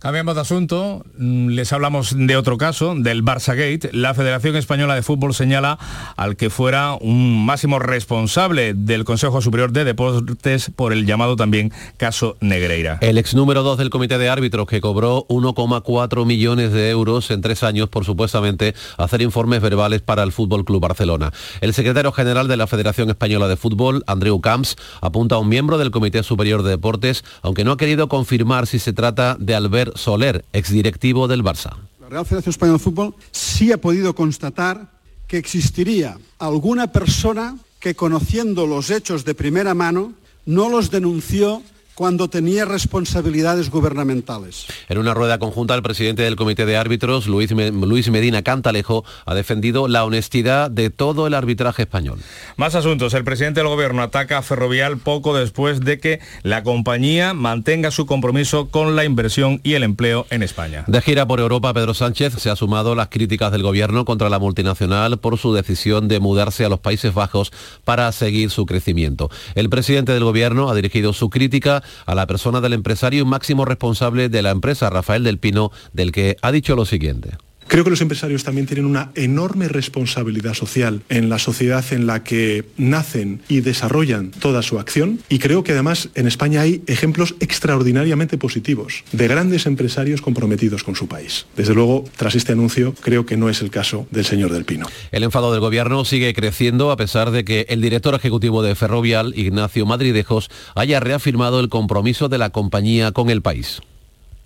[0.00, 3.90] Cambiamos de asunto, mm, les hablamos de otro caso, del Barça Gate.
[3.92, 5.78] La Federación Española de Fútbol señala
[6.16, 11.70] al que fuera un máximo responsable del Consejo Superior de Deportes por el llamado también
[11.98, 12.96] caso Negreira.
[13.02, 17.42] El ex número 2 del Comité de Árbitros que cobró 1,4 millones de euros en
[17.42, 21.30] tres años por supuestamente hacer informes verbales para el Fútbol Club Barcelona.
[21.60, 25.76] El secretario general de la Federación Española de Fútbol, Andreu Camps, apunta a un miembro
[25.76, 29.89] del Comité Superior de Deportes, aunque no ha querido confirmar si se trata de Albert
[29.96, 31.76] Soler, exdirectivo del Barça.
[32.00, 34.90] La Real Federación Española de Fútbol sí ha podido constatar
[35.26, 40.12] que existiría alguna persona que conociendo los hechos de primera mano
[40.44, 41.62] no los denunció
[42.00, 44.64] cuando tenía responsabilidades gubernamentales.
[44.88, 49.34] En una rueda conjunta, el presidente del Comité de Árbitros, Luis, Luis, Medina Cantalejo, ha
[49.34, 52.18] defendido la honestidad de todo el arbitraje español.
[52.56, 53.12] Más asuntos.
[53.12, 58.06] El presidente del Gobierno ataca a Ferrovial poco después de que la compañía mantenga su
[58.06, 60.84] compromiso con la inversión y el empleo en España.
[60.86, 64.38] De gira por Europa, Pedro Sánchez se ha sumado las críticas del Gobierno contra la
[64.38, 67.52] multinacional por su decisión de mudarse a los Países Bajos
[67.84, 69.28] para seguir su crecimiento.
[69.54, 73.64] El presidente del Gobierno ha dirigido su crítica a la persona del empresario y máximo
[73.64, 77.38] responsable de la empresa, Rafael del Pino, del que ha dicho lo siguiente.
[77.70, 82.24] Creo que los empresarios también tienen una enorme responsabilidad social en la sociedad en la
[82.24, 87.36] que nacen y desarrollan toda su acción y creo que además en España hay ejemplos
[87.38, 91.46] extraordinariamente positivos de grandes empresarios comprometidos con su país.
[91.56, 94.88] Desde luego, tras este anuncio, creo que no es el caso del señor Del Pino.
[95.12, 99.32] El enfado del gobierno sigue creciendo a pesar de que el director ejecutivo de Ferrovial,
[99.36, 103.80] Ignacio Madridejos, haya reafirmado el compromiso de la compañía con el país.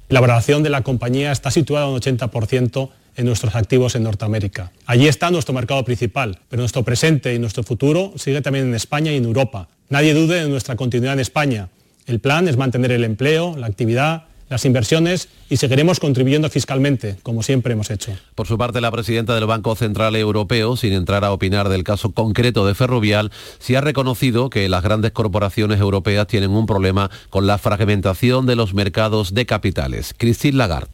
[0.09, 4.71] La valoración de la compañía está situada en un 80% en nuestros activos en Norteamérica.
[4.87, 9.12] Allí está nuestro mercado principal, pero nuestro presente y nuestro futuro sigue también en España
[9.12, 9.69] y en Europa.
[9.88, 11.69] Nadie dude de nuestra continuidad en España.
[12.07, 17.43] El plan es mantener el empleo, la actividad, las inversiones y seguiremos contribuyendo fiscalmente, como
[17.43, 18.12] siempre hemos hecho.
[18.37, 22.12] Por su parte, la presidenta del Banco Central Europeo, sin entrar a opinar del caso
[22.12, 27.49] concreto de Ferrovial, sí ha reconocido que las grandes corporaciones europeas tienen un problema con
[27.49, 30.14] la fragmentación de los mercados de capitales.
[30.17, 30.87] Christine Lagarde.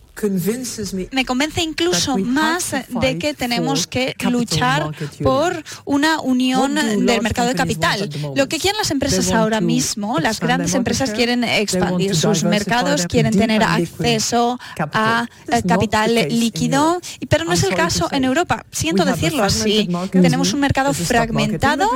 [1.13, 4.91] Me convence incluso más de que tenemos que luchar
[5.23, 8.09] por una unión del mercado de capital.
[8.35, 13.37] Lo que quieren las empresas ahora mismo, las grandes empresas quieren expandir sus mercados, quieren
[13.37, 14.59] tener acceso
[14.93, 15.27] a
[15.67, 18.65] capital líquido, pero no es el caso en Europa.
[18.71, 19.89] Siento decirlo así.
[20.11, 21.89] Tenemos un mercado fragmentado.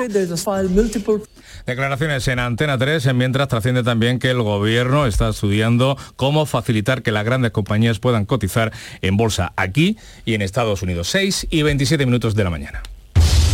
[1.66, 7.10] Declaraciones en Antena 3, mientras trasciende también que el gobierno está estudiando cómo facilitar que
[7.10, 9.96] las grandes compañías puedan cotizar en bolsa aquí
[10.26, 11.08] y en Estados Unidos.
[11.08, 12.82] 6 y 27 minutos de la mañana.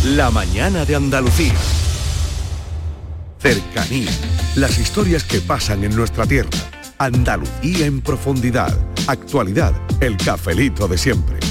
[0.03, 1.53] La mañana de Andalucía.
[3.39, 4.11] Cercanía.
[4.55, 6.49] Las historias que pasan en nuestra tierra.
[6.97, 8.77] Andalucía en profundidad.
[9.07, 9.73] Actualidad.
[10.01, 11.50] El cafelito de siempre.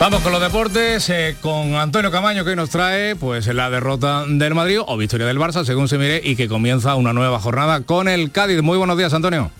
[0.00, 4.54] Vamos con los deportes, eh, con Antonio Camaño que nos trae pues la derrota del
[4.54, 8.06] Madrid o victoria del Barça, según se mire, y que comienza una nueva jornada con
[8.06, 8.62] el Cádiz.
[8.62, 9.50] Muy buenos días, Antonio.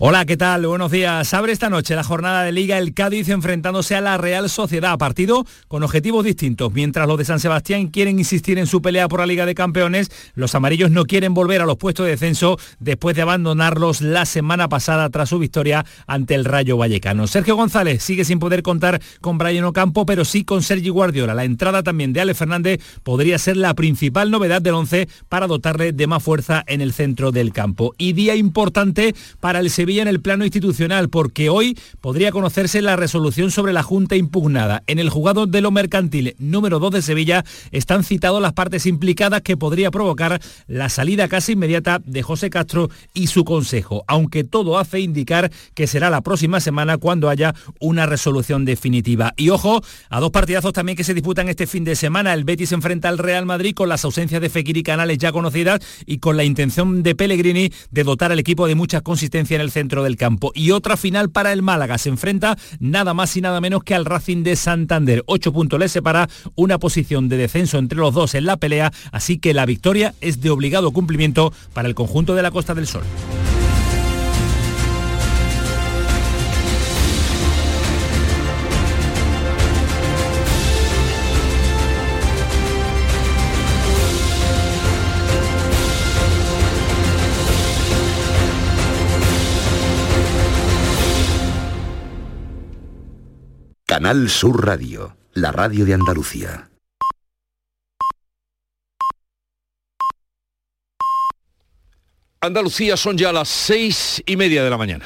[0.00, 0.64] Hola, ¿qué tal?
[0.64, 1.34] Buenos días.
[1.34, 5.44] Abre esta noche la jornada de Liga el Cádiz enfrentándose a la Real Sociedad, partido
[5.66, 6.72] con objetivos distintos.
[6.72, 10.12] Mientras los de San Sebastián quieren insistir en su pelea por la Liga de Campeones,
[10.36, 14.68] los amarillos no quieren volver a los puestos de descenso después de abandonarlos la semana
[14.68, 17.26] pasada tras su victoria ante el Rayo Vallecano.
[17.26, 21.34] Sergio González sigue sin poder contar con Brian Ocampo, pero sí con Sergi Guardiola.
[21.34, 25.90] La entrada también de Ale Fernández podría ser la principal novedad del once para dotarle
[25.90, 27.96] de más fuerza en el centro del campo.
[27.98, 32.96] Y día importante para el Sevilla en el plano institucional, porque hoy podría conocerse la
[32.96, 34.82] resolución sobre la Junta impugnada.
[34.86, 39.40] En el juzgado de lo mercantil número 2 de Sevilla están citados las partes implicadas
[39.40, 44.78] que podría provocar la salida casi inmediata de José Castro y su consejo, aunque todo
[44.78, 49.32] hace indicar que será la próxima semana cuando haya una resolución definitiva.
[49.36, 52.34] Y ojo, a dos partidazos también que se disputan este fin de semana.
[52.34, 55.80] El Betis enfrenta al Real Madrid con las ausencias de Fekir y Canales ya conocidas
[56.04, 59.70] y con la intención de Pellegrini de dotar al equipo de mucha consistencia en el
[59.78, 60.50] centro del campo.
[60.54, 61.98] Y otra final para el Málaga.
[61.98, 65.22] Se enfrenta nada más y nada menos que al Racing de Santander.
[65.26, 69.38] Ocho puntos le separa una posición de descenso entre los dos en la pelea, así
[69.38, 73.04] que la victoria es de obligado cumplimiento para el conjunto de la Costa del Sol.
[93.98, 96.70] Canal Sur Radio, la radio de Andalucía.
[102.40, 105.04] Andalucía son ya las seis y media de la mañana.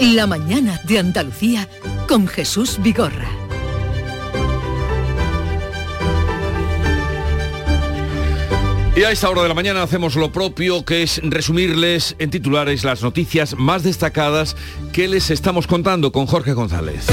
[0.00, 1.68] La mañana de Andalucía
[2.08, 3.33] con Jesús Vigorra.
[8.96, 12.84] Y a esta hora de la mañana hacemos lo propio, que es resumirles en titulares
[12.84, 14.54] las noticias más destacadas
[14.92, 17.04] que les estamos contando con Jorge González.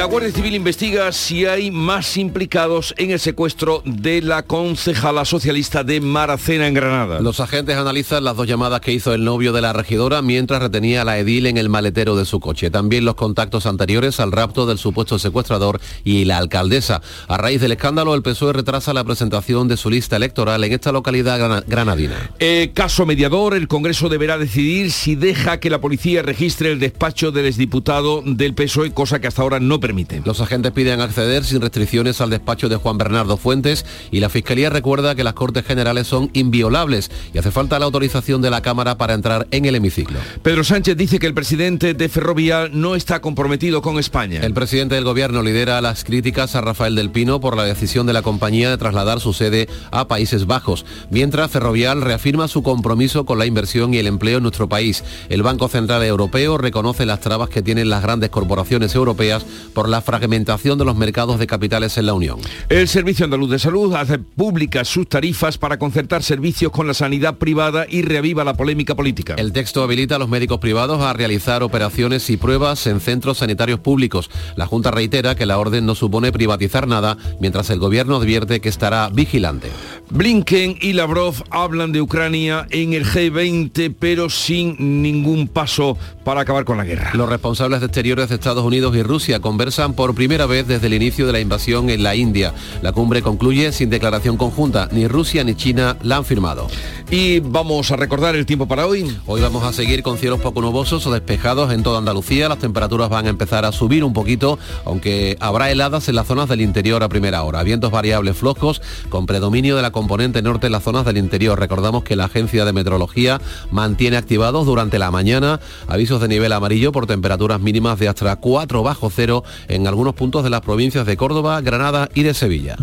[0.00, 5.84] La Guardia Civil investiga si hay más implicados en el secuestro de la concejala socialista
[5.84, 7.20] de Maracena en Granada.
[7.20, 11.02] Los agentes analizan las dos llamadas que hizo el novio de la regidora mientras retenía
[11.02, 12.70] a la edil en el maletero de su coche.
[12.70, 17.02] También los contactos anteriores al rapto del supuesto secuestrador y la alcaldesa.
[17.28, 20.92] A raíz del escándalo, el PSOE retrasa la presentación de su lista electoral en esta
[20.92, 22.30] localidad granadina.
[22.38, 27.32] Eh, caso mediador, el Congreso deberá decidir si deja que la policía registre el despacho
[27.32, 29.89] del exdiputado del PSOE, cosa que hasta ahora no permite.
[30.24, 34.70] Los agentes piden acceder sin restricciones al despacho de Juan Bernardo Fuentes y la Fiscalía
[34.70, 38.96] recuerda que las Cortes Generales son inviolables y hace falta la autorización de la Cámara
[38.96, 40.18] para entrar en el hemiciclo.
[40.42, 44.40] Pedro Sánchez dice que el presidente de Ferrovial no está comprometido con España.
[44.42, 48.12] El presidente del gobierno lidera las críticas a Rafael del Pino por la decisión de
[48.12, 53.38] la compañía de trasladar su sede a Países Bajos, mientras Ferrovial reafirma su compromiso con
[53.38, 55.02] la inversión y el empleo en nuestro país.
[55.28, 60.00] El Banco Central Europeo reconoce las trabas que tienen las grandes corporaciones europeas por la
[60.00, 62.40] fragmentación de los mercados de capitales en la Unión.
[62.68, 67.36] El Servicio Andaluz de Salud hace públicas sus tarifas para concertar servicios con la sanidad
[67.36, 69.34] privada y reaviva la polémica política.
[69.36, 73.80] El texto habilita a los médicos privados a realizar operaciones y pruebas en centros sanitarios
[73.80, 74.30] públicos.
[74.56, 78.68] La Junta reitera que la orden no supone privatizar nada, mientras el gobierno advierte que
[78.68, 79.70] estará vigilante.
[80.10, 86.64] Blinken y Lavrov hablan de Ucrania en el G20, pero sin ningún paso para acabar
[86.64, 87.10] con la guerra.
[87.14, 90.94] Los responsables de exteriores de Estados Unidos y Rusia conversan por primera vez desde el
[90.94, 92.54] inicio de la invasión en la India.
[92.80, 94.88] La cumbre concluye sin declaración conjunta.
[94.90, 96.66] Ni Rusia ni China la han firmado.
[97.12, 99.18] Y vamos a recordar el tiempo para hoy.
[99.26, 102.48] Hoy vamos a seguir con cielos poco nubosos o despejados en toda Andalucía.
[102.48, 106.48] Las temperaturas van a empezar a subir un poquito, aunque habrá heladas en las zonas
[106.48, 107.64] del interior a primera hora.
[107.64, 111.58] Vientos variables flojos con predominio de la componente norte en las zonas del interior.
[111.58, 113.40] Recordamos que la Agencia de Meteorología
[113.72, 118.84] mantiene activados durante la mañana avisos de nivel amarillo por temperaturas mínimas de hasta 4
[118.84, 122.76] bajo cero en algunos puntos de las provincias de Córdoba, Granada y de Sevilla.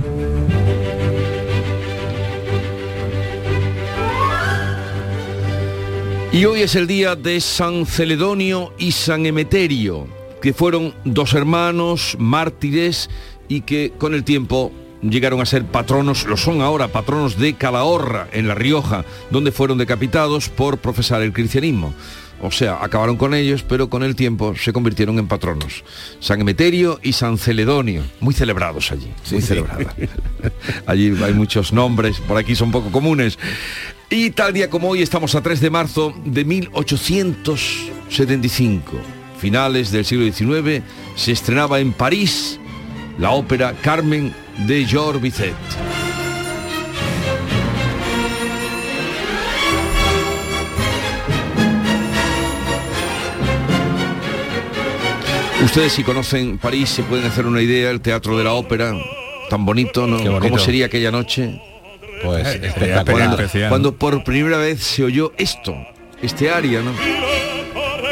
[6.31, 10.07] Y hoy es el día de San Celedonio y San Emeterio,
[10.41, 13.09] que fueron dos hermanos mártires
[13.47, 18.27] y que con el tiempo llegaron a ser patronos, lo son ahora, patronos de Calahorra,
[18.33, 21.93] en La Rioja, donde fueron decapitados por profesar el cristianismo.
[22.41, 25.83] O sea, acabaron con ellos, pero con el tiempo se convirtieron en patronos.
[26.19, 29.87] San Emeterio y San Celedonio, muy celebrados allí, muy celebrados.
[30.85, 33.39] allí hay muchos nombres, por aquí son poco comunes.
[34.09, 38.93] Y tal día como hoy estamos a 3 de marzo de 1875.
[39.37, 40.81] Finales del siglo XIX
[41.15, 42.57] se estrenaba en París
[43.19, 44.33] la ópera Carmen
[44.65, 45.53] de Georges Bizet.
[55.65, 58.93] Ustedes si conocen París se pueden hacer una idea, el Teatro de la Ópera,
[59.49, 60.17] tan bonito, ¿no?
[60.17, 60.39] Bonito.
[60.39, 61.59] ¿Cómo sería aquella noche?
[62.23, 63.35] Pues Eh, espectacular.
[63.35, 65.75] Cuando, cuando por primera vez se oyó esto,
[66.21, 66.91] este aria, ¿no?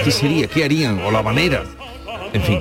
[0.04, 0.48] ¿Qué sería?
[0.48, 1.00] ¿Qué harían?
[1.00, 1.63] O la manera.
[2.34, 2.60] En fin,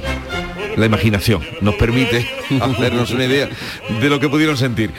[0.77, 2.27] la imaginación nos permite
[2.61, 3.49] hacernos una idea
[4.01, 4.91] de lo que pudieron sentir.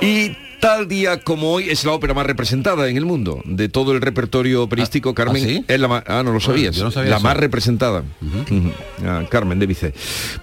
[0.00, 3.90] Y tal día como hoy es la ópera más representada en el mundo de todo
[3.90, 5.12] el repertorio operístico.
[5.12, 5.64] Carmen ¿ah, sí?
[5.66, 6.76] es la más, ah, no lo sabías.
[6.76, 7.24] yo no sabía la eso.
[7.24, 8.04] más representada.
[9.04, 9.92] Ah, Carmen de Vice.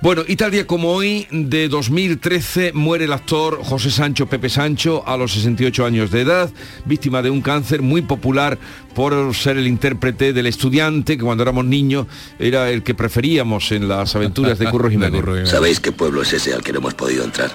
[0.02, 5.08] Bueno, y tal día como hoy de 2013 muere el actor José Sancho Pepe Sancho
[5.08, 6.52] a los 68 años de edad,
[6.84, 8.58] víctima de un cáncer muy popular
[8.94, 12.08] por ser el intérprete del estudiante que cuando éramos niños
[12.40, 15.50] era el que preferíamos en las aventuras de Curro Jiménez.
[15.50, 17.52] ¿Sabéis qué pueblo es ese al que no hemos podido entrar?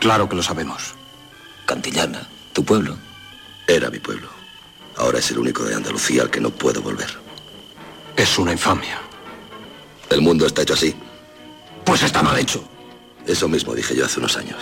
[0.00, 0.94] Claro que lo sabemos.
[1.72, 2.98] Cantillana, tu pueblo.
[3.66, 4.28] Era mi pueblo.
[4.98, 7.08] Ahora es el único de Andalucía al que no puedo volver.
[8.14, 9.00] Es una infamia.
[10.10, 10.94] El mundo está hecho así.
[11.82, 12.62] Pues está mal hecho.
[13.26, 14.58] Eso mismo dije yo hace unos años.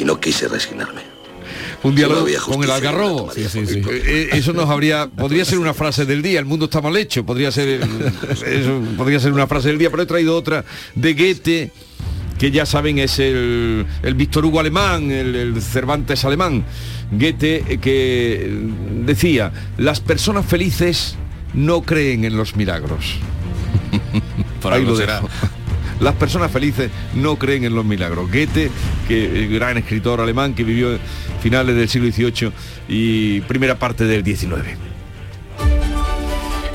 [0.00, 1.02] Y no quise resignarme.
[1.84, 3.30] Un diálogo con el algarrobo.
[3.36, 6.96] Eh, eh, Eso nos habría, podría ser una frase del día, el mundo está mal
[6.96, 7.82] hecho, podría ser,
[8.46, 10.64] eso podría ser una frase del día, pero he traído otra
[10.96, 11.70] de Goethe,
[12.40, 16.64] que ya saben es el, el Víctor Hugo alemán, el, el Cervantes alemán.
[17.12, 18.50] Goethe eh, que
[19.04, 21.16] decía, las personas felices
[21.52, 23.16] no creen en los milagros.
[24.62, 25.20] Por Ahí lo será.
[26.00, 28.30] Las personas felices no creen en los milagros.
[28.30, 28.70] Goethe,
[29.06, 30.98] que el gran escritor alemán que vivió
[31.42, 32.52] finales del siglo XVIII
[32.88, 34.89] y primera parte del XIX.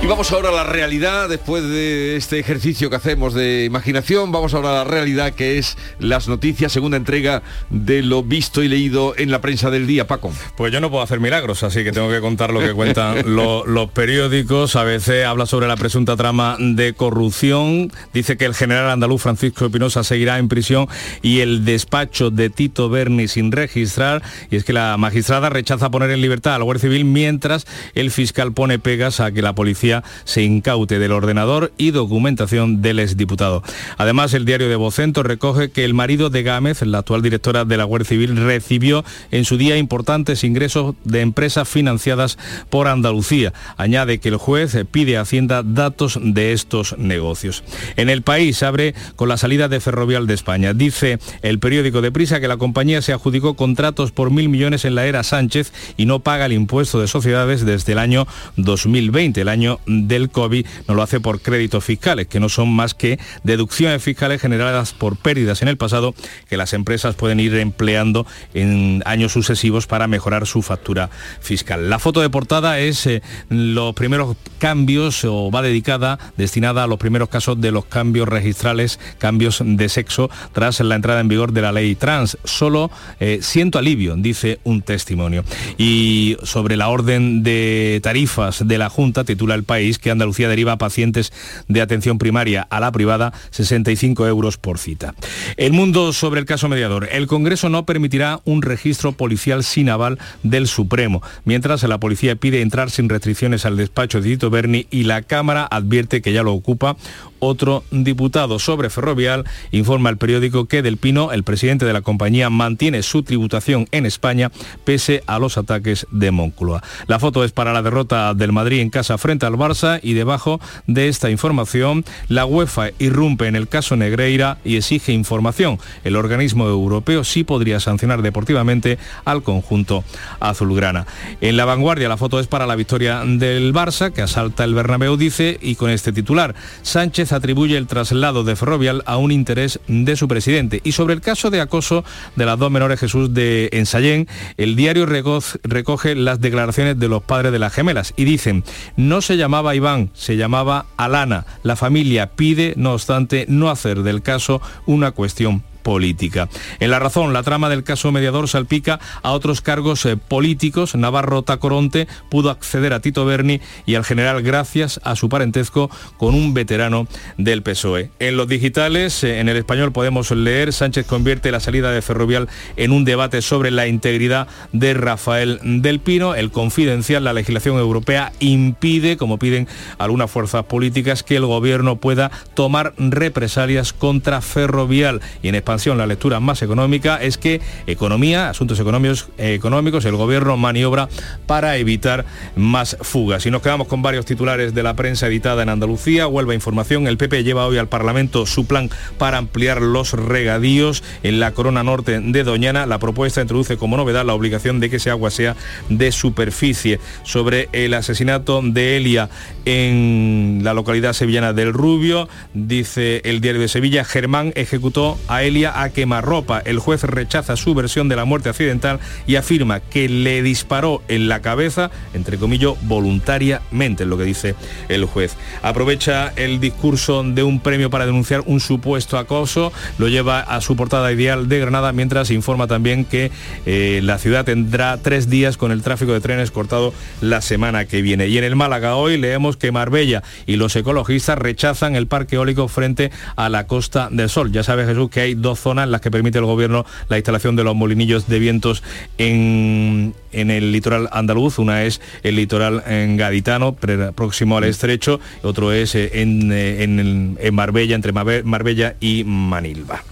[0.06, 4.54] Y vamos ahora a la realidad, después de este ejercicio que hacemos de imaginación, vamos
[4.54, 7.42] ahora a la realidad que es las noticias, segunda entrega
[7.72, 10.32] de lo visto y leído en la prensa del día, Paco.
[10.58, 13.66] Pues yo no puedo hacer milagros, así que tengo que contar lo que cuentan lo-
[13.66, 14.76] los periódicos.
[14.76, 17.92] ABC habla sobre la presunta trama de corrupción.
[18.14, 20.88] Dice que el general andaluz Francisco Espinosa seguirá en prisión
[21.24, 24.22] y el despacho de Tito Berni sin registrar.
[24.52, 28.54] Y es que la magistrada rechaza poner en libertad al Guardia Civil mientras el fiscal
[28.54, 33.64] pone pegas a que la policía se incaute del ordenador y documentación del exdiputado.
[33.98, 37.78] Además, el diario de Vocento recoge que el marido de Gámez, la actual directora de
[37.78, 42.38] la Guardia Civil, recibió en su día importantes ingresos de empresas financiadas
[42.70, 43.54] por Andalucía.
[43.78, 47.64] Añade que el juez pide a Hacienda datos de estos negocios.
[47.96, 50.74] En el país abre con la salida de Ferrovial de España.
[50.74, 54.96] Dice el periódico de Prisa que la compañía se adjudicó contratos por mil millones en
[54.96, 58.28] la era Sánchez y no paga el impuesto de sociedades desde el año
[58.58, 62.94] 2020, el año del COVID, no lo hace por créditos fiscales, que no son más
[62.94, 66.16] que deducciones fiscales generadas por pérdidas en el pasado
[66.50, 71.10] que las empresas pueden ir empleando en años sucesivos para mejorar su factura
[71.40, 71.90] fiscal.
[71.90, 77.00] La foto de portada es eh, los primeros cambios o va dedicada, destinada a los
[77.00, 81.62] primeros casos de los cambios registrales, cambios de sexo tras la entrada en vigor de
[81.62, 82.38] la ley trans.
[82.44, 85.44] Solo eh, siento alivio, dice un testimonio.
[85.78, 90.78] Y sobre la orden de tarifas de la Junta, titula el país que Andalucía deriva
[90.78, 91.32] pacientes
[91.68, 95.16] de atención primaria a la privada 65 euros por cita.
[95.58, 97.08] El mundo sobre el caso mediador.
[97.12, 102.62] El Congreso no permitirá un registro policial sin aval del Supremo, mientras la policía pide
[102.62, 106.54] entrar sin restricciones al despacho de Tito Berni y la Cámara advierte que ya lo
[106.54, 106.98] ocupa
[107.40, 112.50] otro diputado sobre Ferrovial, informa el periódico que Del Pino, el presidente de la compañía,
[112.50, 114.52] mantiene su tributación en España
[114.84, 116.84] pese a los ataques de Moncloa.
[117.08, 120.60] La foto es para la derrota del Madrid en casa frente al Barça y debajo
[120.88, 125.80] de esta información la UEFA irrumpe en el caso Negreira y exige información.
[126.04, 130.04] El organismo europeo sí podría sancionar deportivamente al conjunto
[130.40, 131.06] azulgrana.
[131.42, 135.18] En la vanguardia la foto es para la victoria del Barça que asalta el Bernabéu
[135.18, 140.16] dice y con este titular Sánchez atribuye el traslado de Ferrovial a un interés de
[140.16, 140.82] su presidente.
[140.84, 142.04] Y sobre el caso de acoso
[142.36, 147.52] de las dos menores Jesús de Ensayén, el diario recoge las declaraciones de los padres
[147.52, 148.64] de las gemelas y dicen,
[148.96, 151.46] no se llamaba Iván, se llamaba Alana.
[151.64, 156.50] La familia pide, no obstante, no hacer del caso una cuestión política.
[156.80, 160.96] En la razón, la trama del caso mediador salpica a otros cargos eh, políticos.
[160.96, 166.34] Navarro Tacoronte pudo acceder a Tito Berni y al general gracias a su parentesco con
[166.34, 167.08] un veterano
[167.38, 168.10] del PSOE.
[168.18, 172.50] En los digitales, eh, en el español podemos leer, Sánchez convierte la salida de Ferrovial
[172.78, 176.34] en un debate sobre la integridad de Rafael del Pino.
[176.34, 179.68] El confidencial, la legislación europea impide, como piden
[180.00, 185.22] algunas fuerzas políticas, que el gobierno pueda tomar represalias contra Ferrovial.
[185.44, 191.10] Y en la lectura más económica es que economía, asuntos económicos, económicos el gobierno maniobra
[191.48, 193.46] para evitar más fugas.
[193.46, 196.28] Y nos quedamos con varios titulares de la prensa editada en Andalucía.
[196.28, 201.40] Huelva Información, el PP lleva hoy al Parlamento su plan para ampliar los regadíos en
[201.40, 202.86] la corona norte de Doñana.
[202.86, 205.56] La propuesta introduce como novedad la obligación de que ese agua sea
[205.90, 207.00] de superficie.
[207.24, 209.30] Sobre el asesinato de Elia
[209.66, 215.65] en la localidad sevillana del Rubio, dice el diario de Sevilla, Germán ejecutó a Elia
[215.74, 216.60] a quemarropa.
[216.60, 221.28] El juez rechaza su versión de la muerte accidental y afirma que le disparó en
[221.28, 224.56] la cabeza, entre comillas, voluntariamente, es lo que dice
[224.90, 225.36] el juez.
[225.62, 230.76] Aprovecha el discurso de un premio para denunciar un supuesto acoso, lo lleva a su
[230.76, 233.32] portada ideal de Granada, mientras informa también que
[233.66, 238.02] eh, la ciudad tendrá tres días con el tráfico de trenes cortado la semana que
[238.02, 238.28] viene.
[238.28, 242.68] Y en el Málaga hoy leemos que Marbella y los ecologistas rechazan el parque eólico
[242.68, 244.52] frente a la Costa del Sol.
[244.52, 247.56] Ya sabe Jesús que hay dos zonas en las que permite el gobierno la instalación
[247.56, 248.84] de los molinillos de vientos
[249.18, 251.60] en, en el litoral andaluz.
[251.60, 257.38] Una es el litoral en gaditano, próximo al estrecho, otro es eh, en, eh, en,
[257.40, 260.04] en Marbella, entre Marbella y Manilva.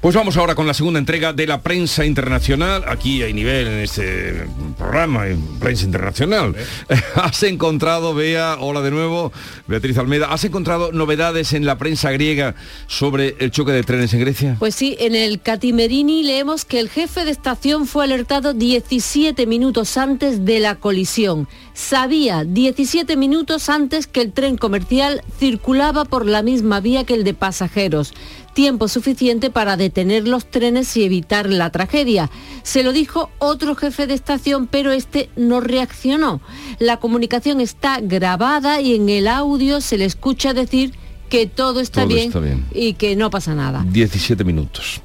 [0.00, 2.84] Pues vamos ahora con la segunda entrega de la prensa internacional.
[2.88, 4.46] Aquí hay nivel en este
[4.78, 6.56] programa, en prensa internacional.
[7.16, 9.30] Has encontrado, vea, hola de nuevo,
[9.66, 12.54] Beatriz Almeida, ¿has encontrado novedades en la prensa griega
[12.86, 14.56] sobre el choque de trenes en Grecia?
[14.58, 19.98] Pues sí, en el Catimerini leemos que el jefe de estación fue alertado 17 minutos
[19.98, 21.46] antes de la colisión.
[21.74, 27.24] Sabía 17 minutos antes que el tren comercial circulaba por la misma vía que el
[27.24, 28.14] de pasajeros
[28.52, 32.30] tiempo suficiente para detener los trenes y evitar la tragedia.
[32.62, 36.40] Se lo dijo otro jefe de estación, pero este no reaccionó.
[36.78, 40.94] La comunicación está grabada y en el audio se le escucha decir
[41.30, 43.86] que todo, está, bien y que no pasa nada.
[43.88, 45.00] 17 minutos.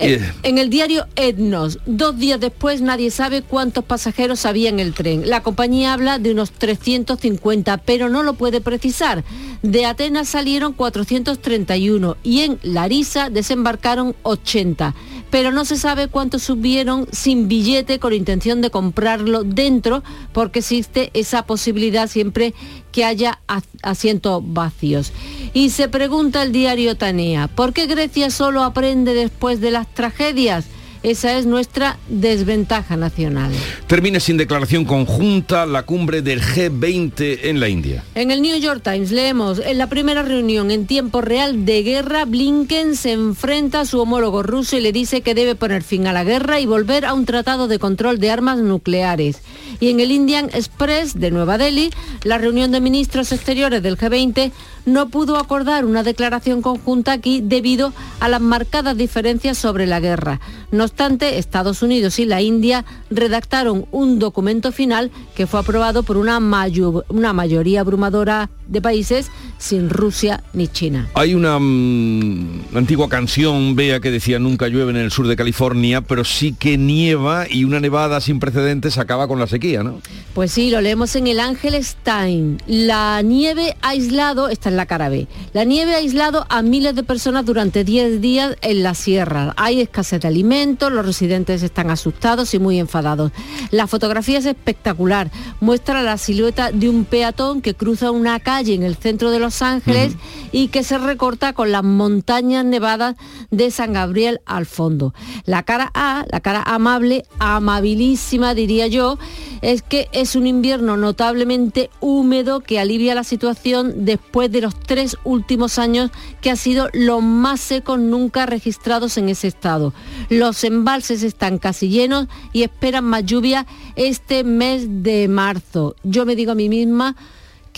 [0.00, 4.94] Eh, en el diario Etnos, dos días después nadie sabe cuántos pasajeros había en el
[4.94, 5.28] tren.
[5.28, 9.24] La compañía habla de unos 350, pero no lo puede precisar.
[9.62, 14.94] De Atenas salieron 431 y en Larisa desembarcaron 80
[15.30, 20.02] pero no se sabe cuántos subieron sin billete con intención de comprarlo dentro,
[20.32, 22.54] porque existe esa posibilidad siempre
[22.92, 23.40] que haya
[23.82, 25.12] asientos vacíos.
[25.52, 30.66] Y se pregunta el diario Tanea, ¿por qué Grecia solo aprende después de las tragedias?
[31.08, 33.50] Esa es nuestra desventaja nacional.
[33.86, 38.04] Termina sin declaración conjunta la cumbre del G20 en la India.
[38.14, 42.26] En el New York Times leemos, en la primera reunión en tiempo real de guerra,
[42.26, 46.12] Blinken se enfrenta a su homólogo ruso y le dice que debe poner fin a
[46.12, 49.40] la guerra y volver a un tratado de control de armas nucleares.
[49.80, 51.88] Y en el Indian Express de Nueva Delhi,
[52.22, 54.52] la reunión de ministros exteriores del G20
[54.88, 60.40] no pudo acordar una declaración conjunta aquí debido a las marcadas diferencias sobre la guerra.
[60.70, 66.16] No obstante, Estados Unidos y la India redactaron un documento final que fue aprobado por
[66.16, 71.08] una, mayoría abrumadora de países sin Rusia ni China.
[71.14, 76.02] Hay una mm, antigua canción, vea, que decía nunca llueve en el sur de California,
[76.02, 80.00] pero sí que nieva y una nevada sin precedentes acaba con la sequía, ¿no?
[80.34, 82.62] Pues sí, lo leemos en el Ángel Stein.
[82.66, 87.02] La nieve aislado, esta es la cara B, la nieve ha aislado a miles de
[87.02, 89.54] personas durante 10 días en la sierra.
[89.56, 93.32] Hay escasez de alimentos, los residentes están asustados y muy enfadados.
[93.70, 98.82] La fotografía es espectacular, muestra la silueta de un peatón que cruza una calle en
[98.82, 100.14] el centro de Los Ángeles
[100.50, 103.14] y que se recorta con las montañas nevadas
[103.52, 105.14] de San Gabriel al fondo.
[105.44, 109.16] La cara A, la cara amable, amabilísima diría yo,
[109.62, 115.16] es que es un invierno notablemente húmedo que alivia la situación después de los tres
[115.22, 119.94] últimos años que ha sido los más secos nunca registrados en ese estado.
[120.30, 125.94] Los embalses están casi llenos y esperan más lluvia este mes de marzo.
[126.02, 127.14] Yo me digo a mí misma,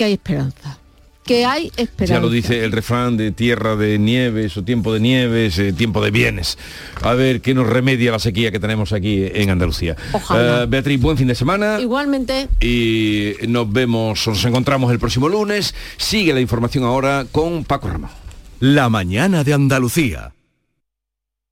[0.00, 0.78] que hay esperanza
[1.26, 2.14] que hay esperanza.
[2.14, 6.02] Ya lo dice el refrán de tierra de nieves o tiempo de nieves, eh, tiempo
[6.02, 6.56] de bienes.
[7.02, 9.94] A ver qué nos remedia la sequía que tenemos aquí en Andalucía.
[10.12, 10.62] Ojalá.
[10.62, 11.78] Eh, Beatriz, buen fin de semana.
[11.78, 12.48] Igualmente.
[12.60, 15.74] Y nos vemos, nos encontramos el próximo lunes.
[15.98, 18.10] Sigue la información ahora con Paco Ramos.
[18.58, 20.32] La mañana de Andalucía.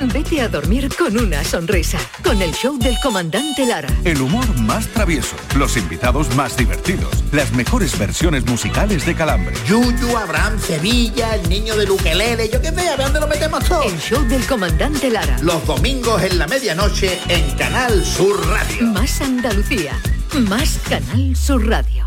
[0.00, 3.88] Vete a dormir con una sonrisa, con el show del comandante Lara.
[4.04, 9.54] El humor más travieso, los invitados más divertidos, las mejores versiones musicales de Calambre.
[9.66, 13.64] Yuyu, Abraham, Sevilla, el niño de Luquelele, yo qué sé, a ver dónde lo metemos
[13.64, 13.84] todo.
[13.84, 15.38] El show del comandante Lara.
[15.40, 18.86] Los domingos en la medianoche en Canal Sur Radio.
[18.88, 19.98] Más Andalucía,
[20.40, 22.06] más Canal Sur Radio.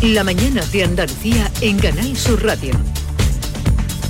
[0.00, 2.72] La mañana de Andalucía en Canal Sur Radio.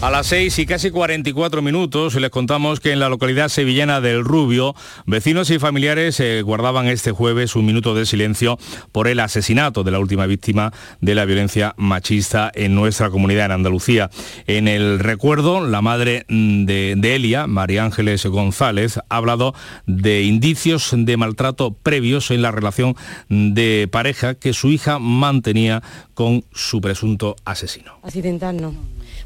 [0.00, 4.22] A las 6 y casi 44 minutos les contamos que en la localidad sevillana del
[4.22, 4.74] Rubio,
[5.06, 8.58] vecinos y familiares eh, guardaban este jueves un minuto de silencio
[8.92, 13.52] por el asesinato de la última víctima de la violencia machista en nuestra comunidad en
[13.52, 14.10] Andalucía.
[14.46, 19.54] En el recuerdo, la madre mm, de, Elia, María Ángeles González, ha hablado
[19.86, 22.94] de indicios de maltrato previos en la relación
[23.28, 25.82] de pareja que su hija mantenía
[26.12, 27.98] con su presunto asesino.
[28.02, 28.74] Accidental no,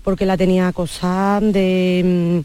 [0.09, 2.42] porque la tenía acosada de,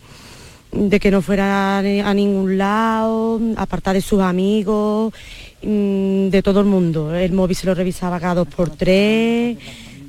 [0.74, 5.14] mm, de que no fuera a ningún lado, apartada de sus amigos,
[5.61, 7.16] mm, de todo el mundo.
[7.16, 9.57] El móvil se lo revisaba cada dos por tres,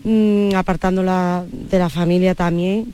[0.02, 2.92] mm, apartándola de la familia también.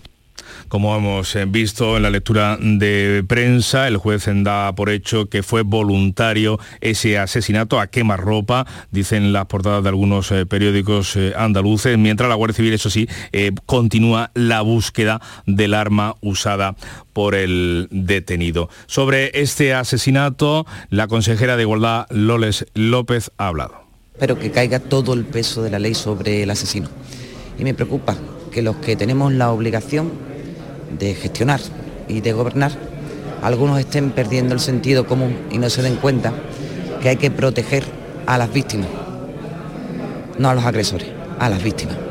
[0.70, 5.42] Como hemos eh, visto en la lectura de prensa, el juez da por hecho que
[5.42, 11.98] fue voluntario ese asesinato a quemarropa, dicen las portadas de algunos eh, periódicos eh, andaluces,
[11.98, 13.08] mientras la Guardia Civil, eso sí,
[13.66, 16.76] continúa la búsqueda del arma usada
[17.12, 18.68] por el detenido.
[18.86, 23.74] Sobre este asesinato, la consejera de Igualdad, Loles López, ha hablado.
[24.20, 26.88] Pero que caiga todo el peso de la ley sobre el asesino.
[27.58, 28.16] Y me preocupa
[28.52, 30.29] que los que tenemos la obligación
[30.98, 31.60] de gestionar
[32.08, 32.72] y de gobernar,
[33.42, 36.32] algunos estén perdiendo el sentido común y no se den cuenta
[37.00, 37.84] que hay que proteger
[38.26, 38.88] a las víctimas,
[40.38, 42.09] no a los agresores, a las víctimas.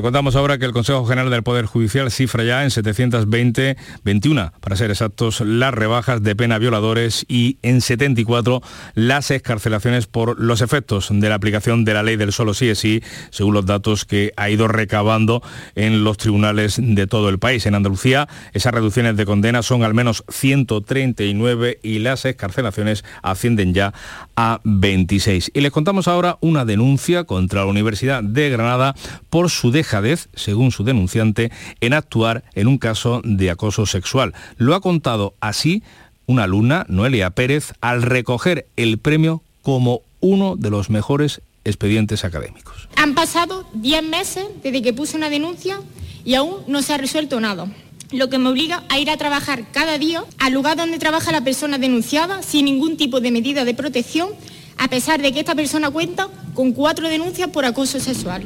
[0.00, 4.50] Le contamos ahora que el Consejo General del Poder Judicial cifra ya en 720, 21,
[4.58, 8.62] para ser exactos, las rebajas de pena violadores y en 74
[8.94, 12.78] las escarcelaciones por los efectos de la aplicación de la ley del solo sí es
[12.78, 15.42] sí, según los datos que ha ido recabando
[15.74, 17.66] en los tribunales de todo el país.
[17.66, 23.92] En Andalucía, esas reducciones de condena son al menos 139 y las escarcelaciones ascienden ya
[24.34, 25.50] a 26.
[25.52, 28.94] Y les contamos ahora una denuncia contra la Universidad de Granada
[29.28, 34.34] por su dejadez, según su denunciante, en actuar en un caso de acoso sexual.
[34.56, 35.82] Lo ha contado así
[36.26, 42.88] una alumna, Noelia Pérez, al recoger el premio como uno de los mejores expedientes académicos.
[42.94, 45.80] Han pasado 10 meses desde que puse una denuncia
[46.24, 47.66] y aún no se ha resuelto nada
[48.12, 51.42] lo que me obliga a ir a trabajar cada día al lugar donde trabaja la
[51.42, 54.30] persona denunciada sin ningún tipo de medida de protección,
[54.78, 58.42] a pesar de que esta persona cuenta con cuatro denuncias por acoso sexual.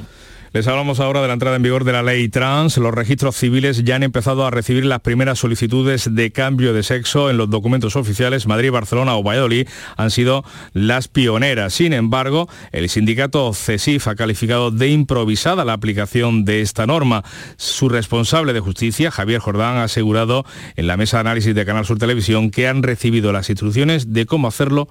[0.54, 2.76] Les hablamos ahora de la entrada en vigor de la ley trans.
[2.76, 7.28] Los registros civiles ya han empezado a recibir las primeras solicitudes de cambio de sexo
[7.28, 8.46] en los documentos oficiales.
[8.46, 11.74] Madrid, Barcelona o Valladolid han sido las pioneras.
[11.74, 17.24] Sin embargo, el sindicato CESIF ha calificado de improvisada la aplicación de esta norma.
[17.56, 20.46] Su responsable de justicia, Javier Jordán, ha asegurado
[20.76, 24.24] en la mesa de análisis de Canal Sur Televisión que han recibido las instrucciones de
[24.24, 24.86] cómo hacerlo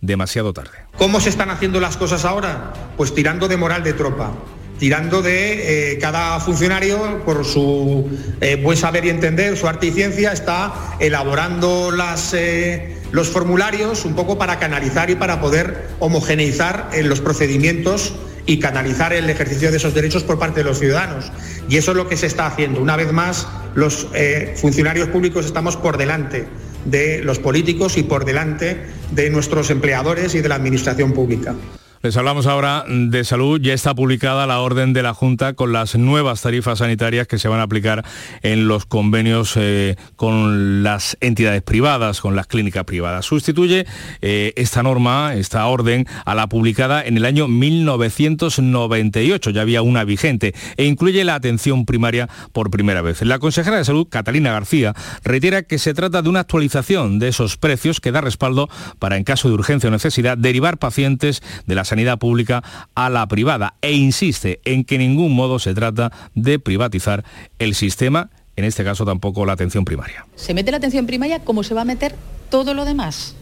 [0.00, 0.78] demasiado tarde.
[0.96, 2.72] ¿Cómo se están haciendo las cosas ahora?
[2.96, 4.30] Pues tirando de moral de tropa
[4.78, 8.08] tirando de eh, cada funcionario, por su
[8.40, 11.92] eh, buen saber y entender, su arte y ciencia, está elaborando
[12.32, 18.14] eh, los formularios un poco para canalizar y para poder homogeneizar los procedimientos
[18.46, 21.30] y canalizar el ejercicio de esos derechos por parte de los ciudadanos.
[21.68, 22.80] Y eso es lo que se está haciendo.
[22.80, 24.08] Una vez más, los
[24.56, 26.46] funcionarios públicos estamos por delante
[26.86, 31.54] de los políticos y por delante de nuestros empleadores y de la administración pública.
[32.00, 33.60] Les hablamos ahora de salud.
[33.60, 37.48] Ya está publicada la orden de la Junta con las nuevas tarifas sanitarias que se
[37.48, 38.04] van a aplicar
[38.42, 43.26] en los convenios eh, con las entidades privadas, con las clínicas privadas.
[43.26, 43.84] Sustituye
[44.22, 49.50] eh, esta norma, esta orden, a la publicada en el año 1998.
[49.50, 53.22] Ya había una vigente e incluye la atención primaria por primera vez.
[53.22, 54.94] La consejera de salud, Catalina García,
[55.24, 58.68] reitera que se trata de una actualización de esos precios que da respaldo
[59.00, 62.62] para, en caso de urgencia o necesidad, derivar pacientes de las sanidad pública
[62.94, 67.24] a la privada e insiste en que ningún modo se trata de privatizar
[67.58, 70.26] el sistema, en este caso tampoco la atención primaria.
[70.36, 72.14] Se mete la atención primaria como se va a meter
[72.50, 73.34] todo lo demás.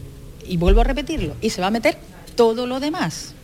[0.47, 1.97] Y vuelvo a repetirlo, y se va a meter
[2.35, 3.35] todo lo demás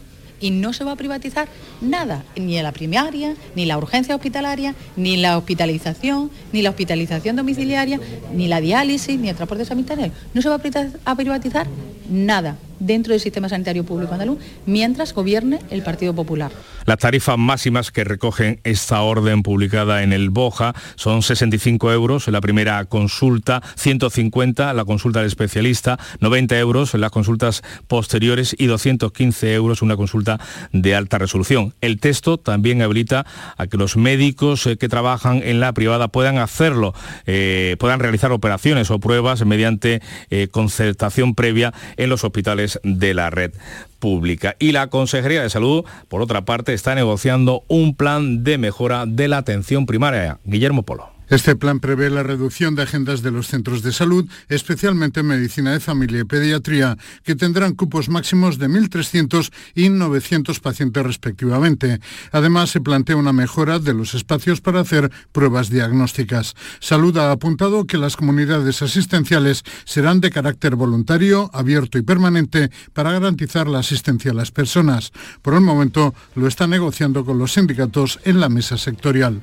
[0.43, 1.47] y no se va a privatizar
[1.79, 7.97] nada, ni la primaria, ni la urgencia hospitalaria, ni la hospitalización, ni la hospitalización domiciliaria,
[8.33, 10.11] ni la diálisis, ni el transporte sanitario.
[10.33, 10.59] No se va
[11.05, 11.67] a privatizar
[12.09, 16.51] nada dentro del sistema sanitario público andaluz mientras gobierne el Partido Popular.
[16.85, 22.33] Las tarifas máximas que recogen esta orden publicada en el Boja son 65 euros en
[22.33, 28.65] la primera consulta, 150 la consulta del especialista, 90 euros en las consultas posteriores y
[28.65, 30.39] 215 euros una consulta
[30.73, 31.73] de alta resolución.
[31.79, 33.25] El texto también habilita
[33.57, 36.93] a que los médicos eh, que trabajan en la privada puedan hacerlo,
[37.25, 43.29] eh, puedan realizar operaciones o pruebas mediante eh, concertación previa en los hospitales de la
[43.29, 43.51] red
[43.99, 44.55] pública.
[44.59, 49.27] Y la Consejería de Salud, por otra parte, está negociando un plan de mejora de
[49.27, 50.39] la atención primaria.
[50.45, 51.12] Guillermo Polo.
[51.33, 55.79] Este plan prevé la reducción de agendas de los centros de salud, especialmente medicina de
[55.79, 61.99] familia y pediatría, que tendrán cupos máximos de 1.300 y 900 pacientes respectivamente.
[62.31, 66.53] Además, se plantea una mejora de los espacios para hacer pruebas diagnósticas.
[66.79, 73.11] Salud ha apuntado que las comunidades asistenciales serán de carácter voluntario, abierto y permanente para
[73.11, 75.11] garantizar la asistencia a las personas.
[75.41, 79.41] Por el momento, lo está negociando con los sindicatos en la mesa sectorial.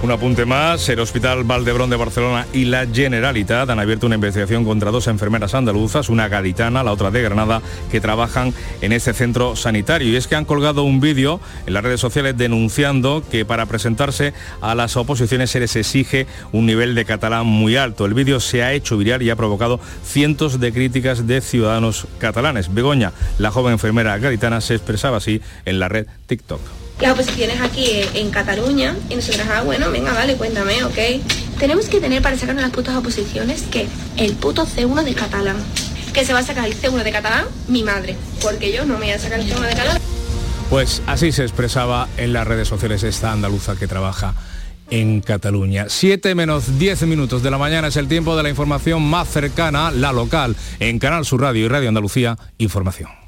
[0.00, 4.64] Un apunte más, el Hospital Valdebrón de Barcelona y la Generalitat han abierto una investigación
[4.64, 9.56] contra dos enfermeras andaluzas, una gaditana, la otra de Granada, que trabajan en este centro
[9.56, 10.08] sanitario.
[10.08, 14.34] Y es que han colgado un vídeo en las redes sociales denunciando que para presentarse
[14.60, 18.06] a las oposiciones se les exige un nivel de catalán muy alto.
[18.06, 22.72] El vídeo se ha hecho viral y ha provocado cientos de críticas de ciudadanos catalanes.
[22.72, 27.86] Begoña, la joven enfermera gaditana, se expresaba así en la red TikTok las oposiciones aquí
[28.14, 30.98] en Cataluña y nosotras, ah, bueno, venga, vale, cuéntame, ok.
[31.58, 35.56] Tenemos que tener para sacarnos las putas oposiciones que el puto C1 de catalán.
[36.12, 39.06] Que se va a sacar el C1 de catalán mi madre, porque yo no me
[39.06, 39.98] voy a sacar el C1 de catalán.
[40.70, 44.34] Pues así se expresaba en las redes sociales esta andaluza que trabaja
[44.90, 45.86] en Cataluña.
[45.88, 49.90] 7 menos 10 minutos de la mañana es el tiempo de la información más cercana,
[49.90, 53.27] la local, en Canal Sur Radio y Radio Andalucía, Información.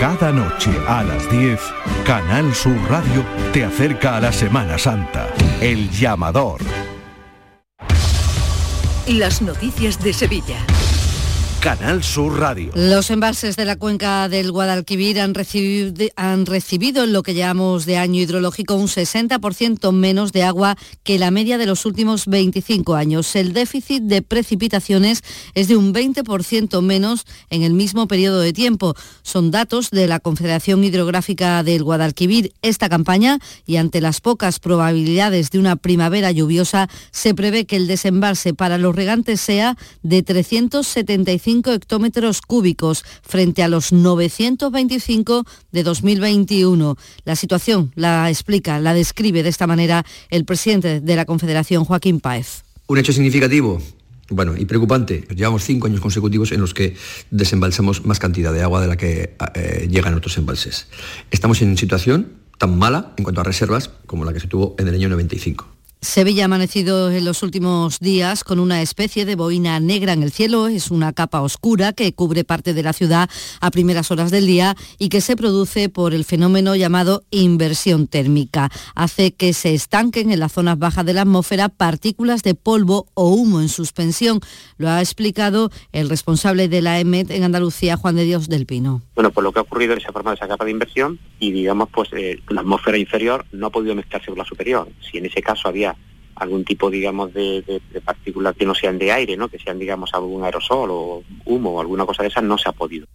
[0.00, 1.60] Cada noche a las 10,
[2.04, 5.32] Canal Sur Radio te acerca a la Semana Santa.
[5.60, 6.60] El llamador.
[9.06, 10.66] Las noticias de Sevilla.
[11.66, 12.70] Canal Sur Radio.
[12.76, 17.86] Los embalses de la cuenca del Guadalquivir han recibido, han recibido en lo que llamamos
[17.86, 22.94] de año hidrológico un 60% menos de agua que la media de los últimos 25
[22.94, 23.34] años.
[23.34, 28.94] El déficit de precipitaciones es de un 20% menos en el mismo periodo de tiempo.
[29.22, 32.52] Son datos de la Confederación Hidrográfica del Guadalquivir.
[32.62, 37.88] Esta campaña, y ante las pocas probabilidades de una primavera lluviosa, se prevé que el
[37.88, 46.96] desembalse para los regantes sea de 375 hectómetros cúbicos frente a los 925 de 2021.
[47.24, 52.20] La situación la explica, la describe de esta manera el presidente de la Confederación, Joaquín
[52.20, 52.64] Páez.
[52.86, 53.80] Un hecho significativo
[54.28, 55.24] bueno, y preocupante.
[55.34, 56.96] Llevamos cinco años consecutivos en los que
[57.30, 60.88] desembalsamos más cantidad de agua de la que eh, llegan otros embalses.
[61.30, 64.88] Estamos en situación tan mala en cuanto a reservas como la que se tuvo en
[64.88, 65.75] el año 95.
[66.06, 70.30] Sevilla ha amanecido en los últimos días con una especie de boina negra en el
[70.30, 70.68] cielo.
[70.68, 73.28] Es una capa oscura que cubre parte de la ciudad
[73.60, 78.70] a primeras horas del día y que se produce por el fenómeno llamado inversión térmica.
[78.94, 83.30] Hace que se estanquen en las zonas bajas de la atmósfera partículas de polvo o
[83.30, 84.38] humo en suspensión.
[84.78, 89.02] Lo ha explicado el responsable de la EMET en Andalucía, Juan de Dios del Pino.
[89.16, 91.50] Bueno, pues lo que ha ocurrido es que se ha esa capa de inversión y
[91.50, 94.88] digamos pues eh, la atmósfera inferior no ha podido mezclarse con la superior.
[95.10, 95.95] Si en ese caso había
[96.36, 99.48] algún tipo, digamos, de, de, partículas que no sean de aire, ¿no?
[99.48, 102.72] Que sean, digamos, algún aerosol o humo o alguna cosa de esas, no se ha
[102.72, 103.06] podido.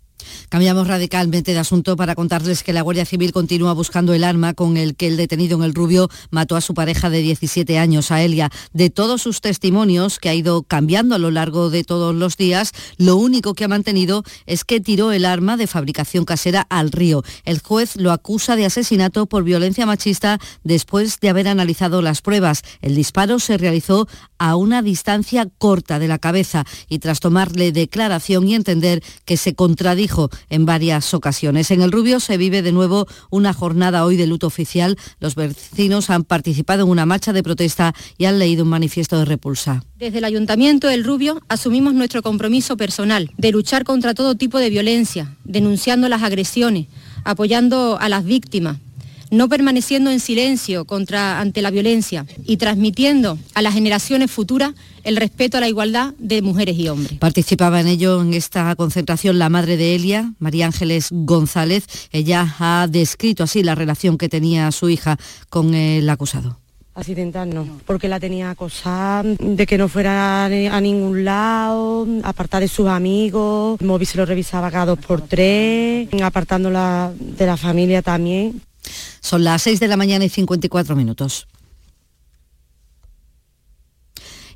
[0.49, 4.77] Cambiamos radicalmente de asunto para contarles que la Guardia Civil continúa buscando el arma con
[4.77, 8.21] el que el detenido en el Rubio mató a su pareja de 17 años, a
[8.21, 8.49] Elia.
[8.73, 12.73] De todos sus testimonios, que ha ido cambiando a lo largo de todos los días,
[12.97, 17.23] lo único que ha mantenido es que tiró el arma de fabricación casera al río.
[17.45, 22.63] El juez lo acusa de asesinato por violencia machista después de haber analizado las pruebas.
[22.81, 24.07] El disparo se realizó
[24.37, 29.53] a una distancia corta de la cabeza y tras tomarle declaración y entender que se
[29.53, 31.71] contradijo en varias ocasiones.
[31.71, 34.97] En el Rubio se vive de nuevo una jornada hoy de luto oficial.
[35.19, 39.25] Los vecinos han participado en una marcha de protesta y han leído un manifiesto de
[39.25, 39.83] repulsa.
[39.99, 44.69] Desde el Ayuntamiento del Rubio asumimos nuestro compromiso personal de luchar contra todo tipo de
[44.69, 46.87] violencia, denunciando las agresiones,
[47.25, 48.77] apoyando a las víctimas,
[49.31, 54.73] no permaneciendo en silencio contra, ante la violencia y transmitiendo a las generaciones futuras
[55.03, 57.17] el respeto a la igualdad de mujeres y hombres.
[57.17, 61.87] Participaba en ello en esta concentración la madre de Elia, María Ángeles González.
[62.11, 65.17] Ella ha descrito así la relación que tenía su hija
[65.49, 66.57] con el acusado.
[66.93, 72.67] Accidental no, porque la tenía acosada, de que no fuera a ningún lado, apartar de
[72.67, 78.01] sus amigos, el móvil se lo revisaba cada dos por tres, apartándola de la familia
[78.01, 78.61] también.
[79.21, 81.47] Son las 6 de la mañana y 54 minutos.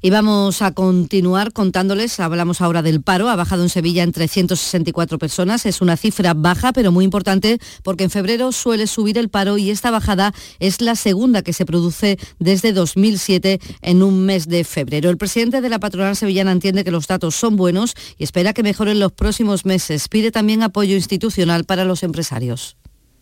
[0.06, 5.18] Y vamos a continuar contándoles, hablamos ahora del paro, ha bajado en Sevilla en 364
[5.18, 9.58] personas, es una cifra baja pero muy importante porque en febrero suele subir el paro
[9.58, 14.64] y esta bajada es la segunda que se produce desde 2007 en un mes de
[14.64, 15.10] febrero.
[15.10, 18.62] El presidente de la patronal sevillana entiende que los datos son buenos y espera que
[18.62, 20.08] mejoren los próximos meses.
[20.08, 22.78] Pide también apoyo institucional para los empresarios.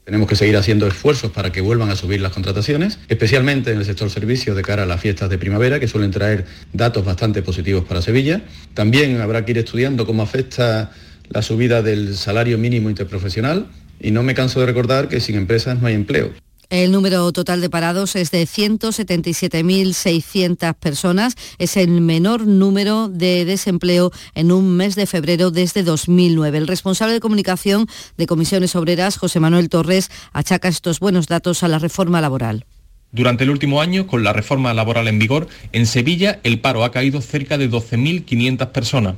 [0.06, 3.86] Tenemos que seguir haciendo esfuerzos para que vuelvan a subir las contrataciones, especialmente en el
[3.86, 7.86] sector servicios de cara a las fiestas de primavera, que suelen traer datos bastante positivos
[7.86, 8.42] para Sevilla.
[8.74, 10.92] También habrá que ir estudiando cómo afecta
[11.30, 13.68] la subida del salario mínimo interprofesional
[14.02, 16.34] y no me canso de recordar que sin empresas no hay empleo.
[16.74, 21.36] El número total de parados es de 177.600 personas.
[21.60, 26.58] Es el menor número de desempleo en un mes de febrero desde 2009.
[26.58, 27.86] El responsable de comunicación
[28.18, 32.66] de Comisiones Obreras, José Manuel Torres, achaca estos buenos datos a la reforma laboral.
[33.12, 36.92] Durante el último año, con la reforma laboral en vigor, en Sevilla el paro ha
[36.92, 39.14] caído cerca de 12.500 personas.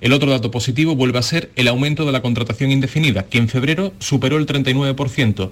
[0.00, 3.48] El otro dato positivo vuelve a ser el aumento de la contratación indefinida, que en
[3.48, 5.50] febrero superó el 39%.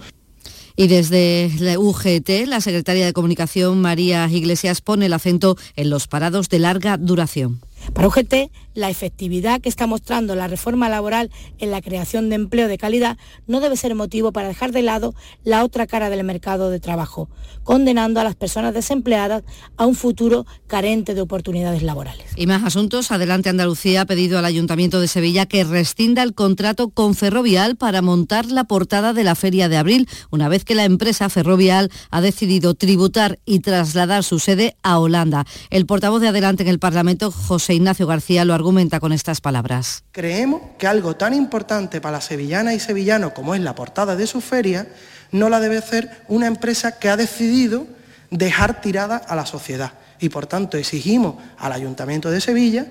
[0.81, 6.07] Y desde la UGT, la secretaria de Comunicación, María Iglesias, pone el acento en los
[6.07, 7.59] parados de larga duración.
[7.93, 12.69] Para UGT, la efectividad que está mostrando la reforma laboral en la creación de empleo
[12.69, 16.71] de calidad no debe ser motivo para dejar de lado la otra cara del mercado
[16.71, 17.29] de trabajo,
[17.65, 19.43] condenando a las personas desempleadas
[19.77, 22.27] a un futuro carente de oportunidades laborales.
[22.37, 23.11] Y más asuntos.
[23.11, 28.03] Adelante Andalucía ha pedido al Ayuntamiento de Sevilla que rescinda el contrato con Ferrovial para
[28.03, 32.21] montar la portada de la Feria de Abril, una vez que la empresa Ferrovial ha
[32.21, 35.47] decidido tributar y trasladar su sede a Holanda.
[35.71, 40.05] El portavoz de Adelante en el Parlamento, José Ignacio García, lo argumenta con estas palabras.
[40.13, 44.27] Creemos que algo tan importante para la sevillana y sevillano como es la portada de
[44.27, 44.87] su feria,
[45.33, 47.87] no la debe hacer una empresa que ha decidido
[48.31, 49.93] dejar tirada a la sociedad.
[50.21, 52.87] Y por tanto exigimos al Ayuntamiento de Sevilla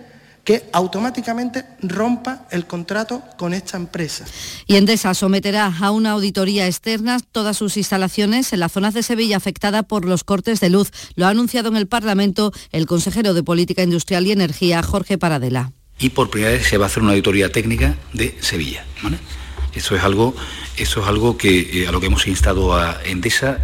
[0.47, 4.23] que automáticamente rompa el contrato con esta empresa.
[4.65, 9.35] Y Endesa someterá a una auditoría externa todas sus instalaciones en las zonas de Sevilla
[9.35, 10.91] afectada por los cortes de luz.
[11.15, 15.73] Lo ha anunciado en el Parlamento el consejero de Política Industrial y Energía, Jorge Paradela.
[15.99, 18.85] Y por primera vez se va a hacer una auditoría técnica de Sevilla.
[19.03, 19.17] ¿vale?
[19.73, 20.33] Eso es algo,
[20.77, 23.59] eso es algo que, eh, a lo que hemos instado a Endesa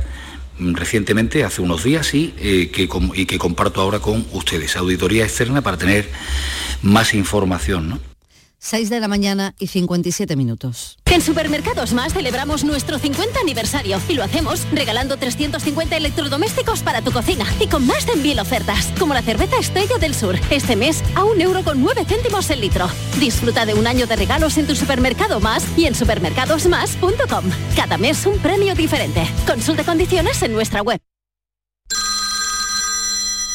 [0.73, 4.75] recientemente, hace unos días, y, eh, que, y que comparto ahora con ustedes.
[4.75, 6.09] Auditoría externa para tener
[6.81, 7.89] más información.
[7.89, 8.12] ¿no?
[8.63, 10.97] 6 de la mañana y 57 minutos.
[11.05, 17.11] En Supermercados Más celebramos nuestro 50 aniversario y lo hacemos regalando 350 electrodomésticos para tu
[17.11, 21.03] cocina y con más de mil ofertas, como la cerveza Estrella del Sur, este mes
[21.15, 22.87] a un euro con 9 céntimos el litro.
[23.19, 27.43] Disfruta de un año de regalos en tu supermercado más y en supermercadosmás.com.
[27.75, 29.27] Cada mes un premio diferente.
[29.45, 31.01] Consulta condiciones en nuestra web.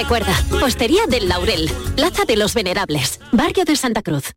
[0.00, 4.32] Recuerda, Postería del Laurel, Plaza de los Venerables, Barrio de Santa Cruz.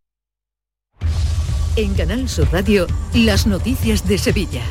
[1.77, 4.61] En Canal Sur Radio, las noticias de Sevilla.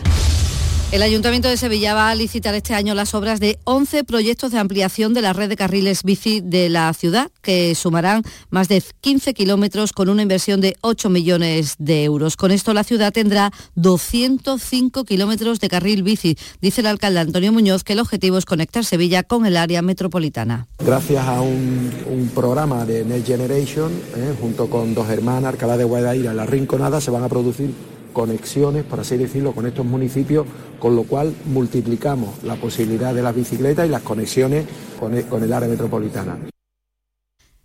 [0.93, 4.59] El Ayuntamiento de Sevilla va a licitar este año las obras de 11 proyectos de
[4.59, 9.33] ampliación de la red de carriles bici de la ciudad, que sumarán más de 15
[9.33, 12.37] kilómetros con una inversión de 8 millones de euros.
[12.37, 16.37] Con esto la ciudad tendrá 205 kilómetros de carril bici.
[16.61, 20.67] Dice el alcalde Antonio Muñoz que el objetivo es conectar Sevilla con el área metropolitana.
[20.79, 26.33] Gracias a un, programa de Next Generation, eh, junto con dos hermanas, Alcalá de Guadaira
[26.33, 27.73] y La Rinconada, se van a producir
[28.13, 30.47] conexiones, por así decirlo, con estos municipios,
[30.79, 34.67] con lo cual multiplicamos la posibilidad de las bicicletas y las conexiones
[34.99, 36.39] con el, con el área metropolitana.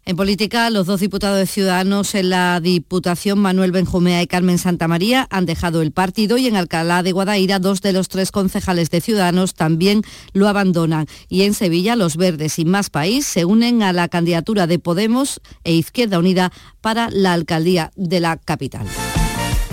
[0.07, 5.27] En política, los dos diputados de Ciudadanos en la Diputación, Manuel Benjumea y Carmen Santamaría,
[5.29, 9.01] han dejado el partido y en Alcalá de Guadaira, dos de los tres concejales de
[9.01, 11.07] Ciudadanos también lo abandonan.
[11.27, 15.41] Y en Sevilla, los Verdes y Más País se unen a la candidatura de Podemos
[15.65, 18.87] e Izquierda Unida para la alcaldía de la capital.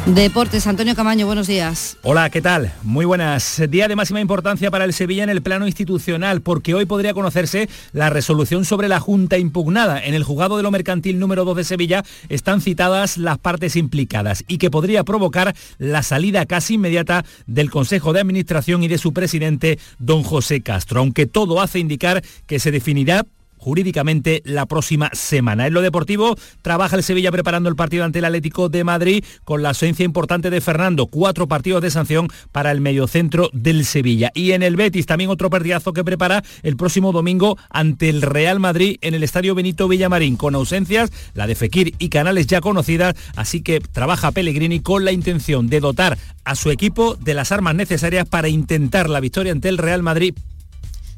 [0.07, 1.97] Deportes, Antonio Camaño, buenos días.
[2.03, 2.75] Hola, ¿qué tal?
[2.83, 3.63] Muy buenas.
[3.71, 7.71] Día de máxima importancia para el Sevilla en el plano institucional, porque hoy podría conocerse
[7.93, 10.05] la resolución sobre la Junta impugnada.
[10.05, 14.45] En el juzgado de lo mercantil número 2 de Sevilla están citadas las partes implicadas
[14.47, 19.15] y que podría provocar la salida casi inmediata del Consejo de Administración y de su
[19.15, 23.25] presidente, don José Castro, aunque todo hace indicar que se definirá
[23.65, 25.67] jurídicamente la próxima semana.
[25.67, 29.63] En lo deportivo, trabaja el Sevilla preparando el partido ante el Atlético de Madrid con
[29.63, 31.07] la ausencia importante de Fernando.
[31.07, 34.31] Cuatro partidos de sanción para el mediocentro del Sevilla.
[34.35, 38.61] Y en el Betis también otro partidazo que prepara el próximo domingo ante el Real
[38.61, 43.15] Madrid en el Estadio Benito Villamarín, con ausencias, la de Fekir y Canales ya conocidas,
[43.35, 47.75] así que trabaja Pellegrini con la intención de dotar a su equipo de las armas
[47.75, 50.35] necesarias para intentar la victoria ante el Real Madrid.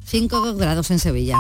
[0.05, 1.39] 5 grados en Sevilla.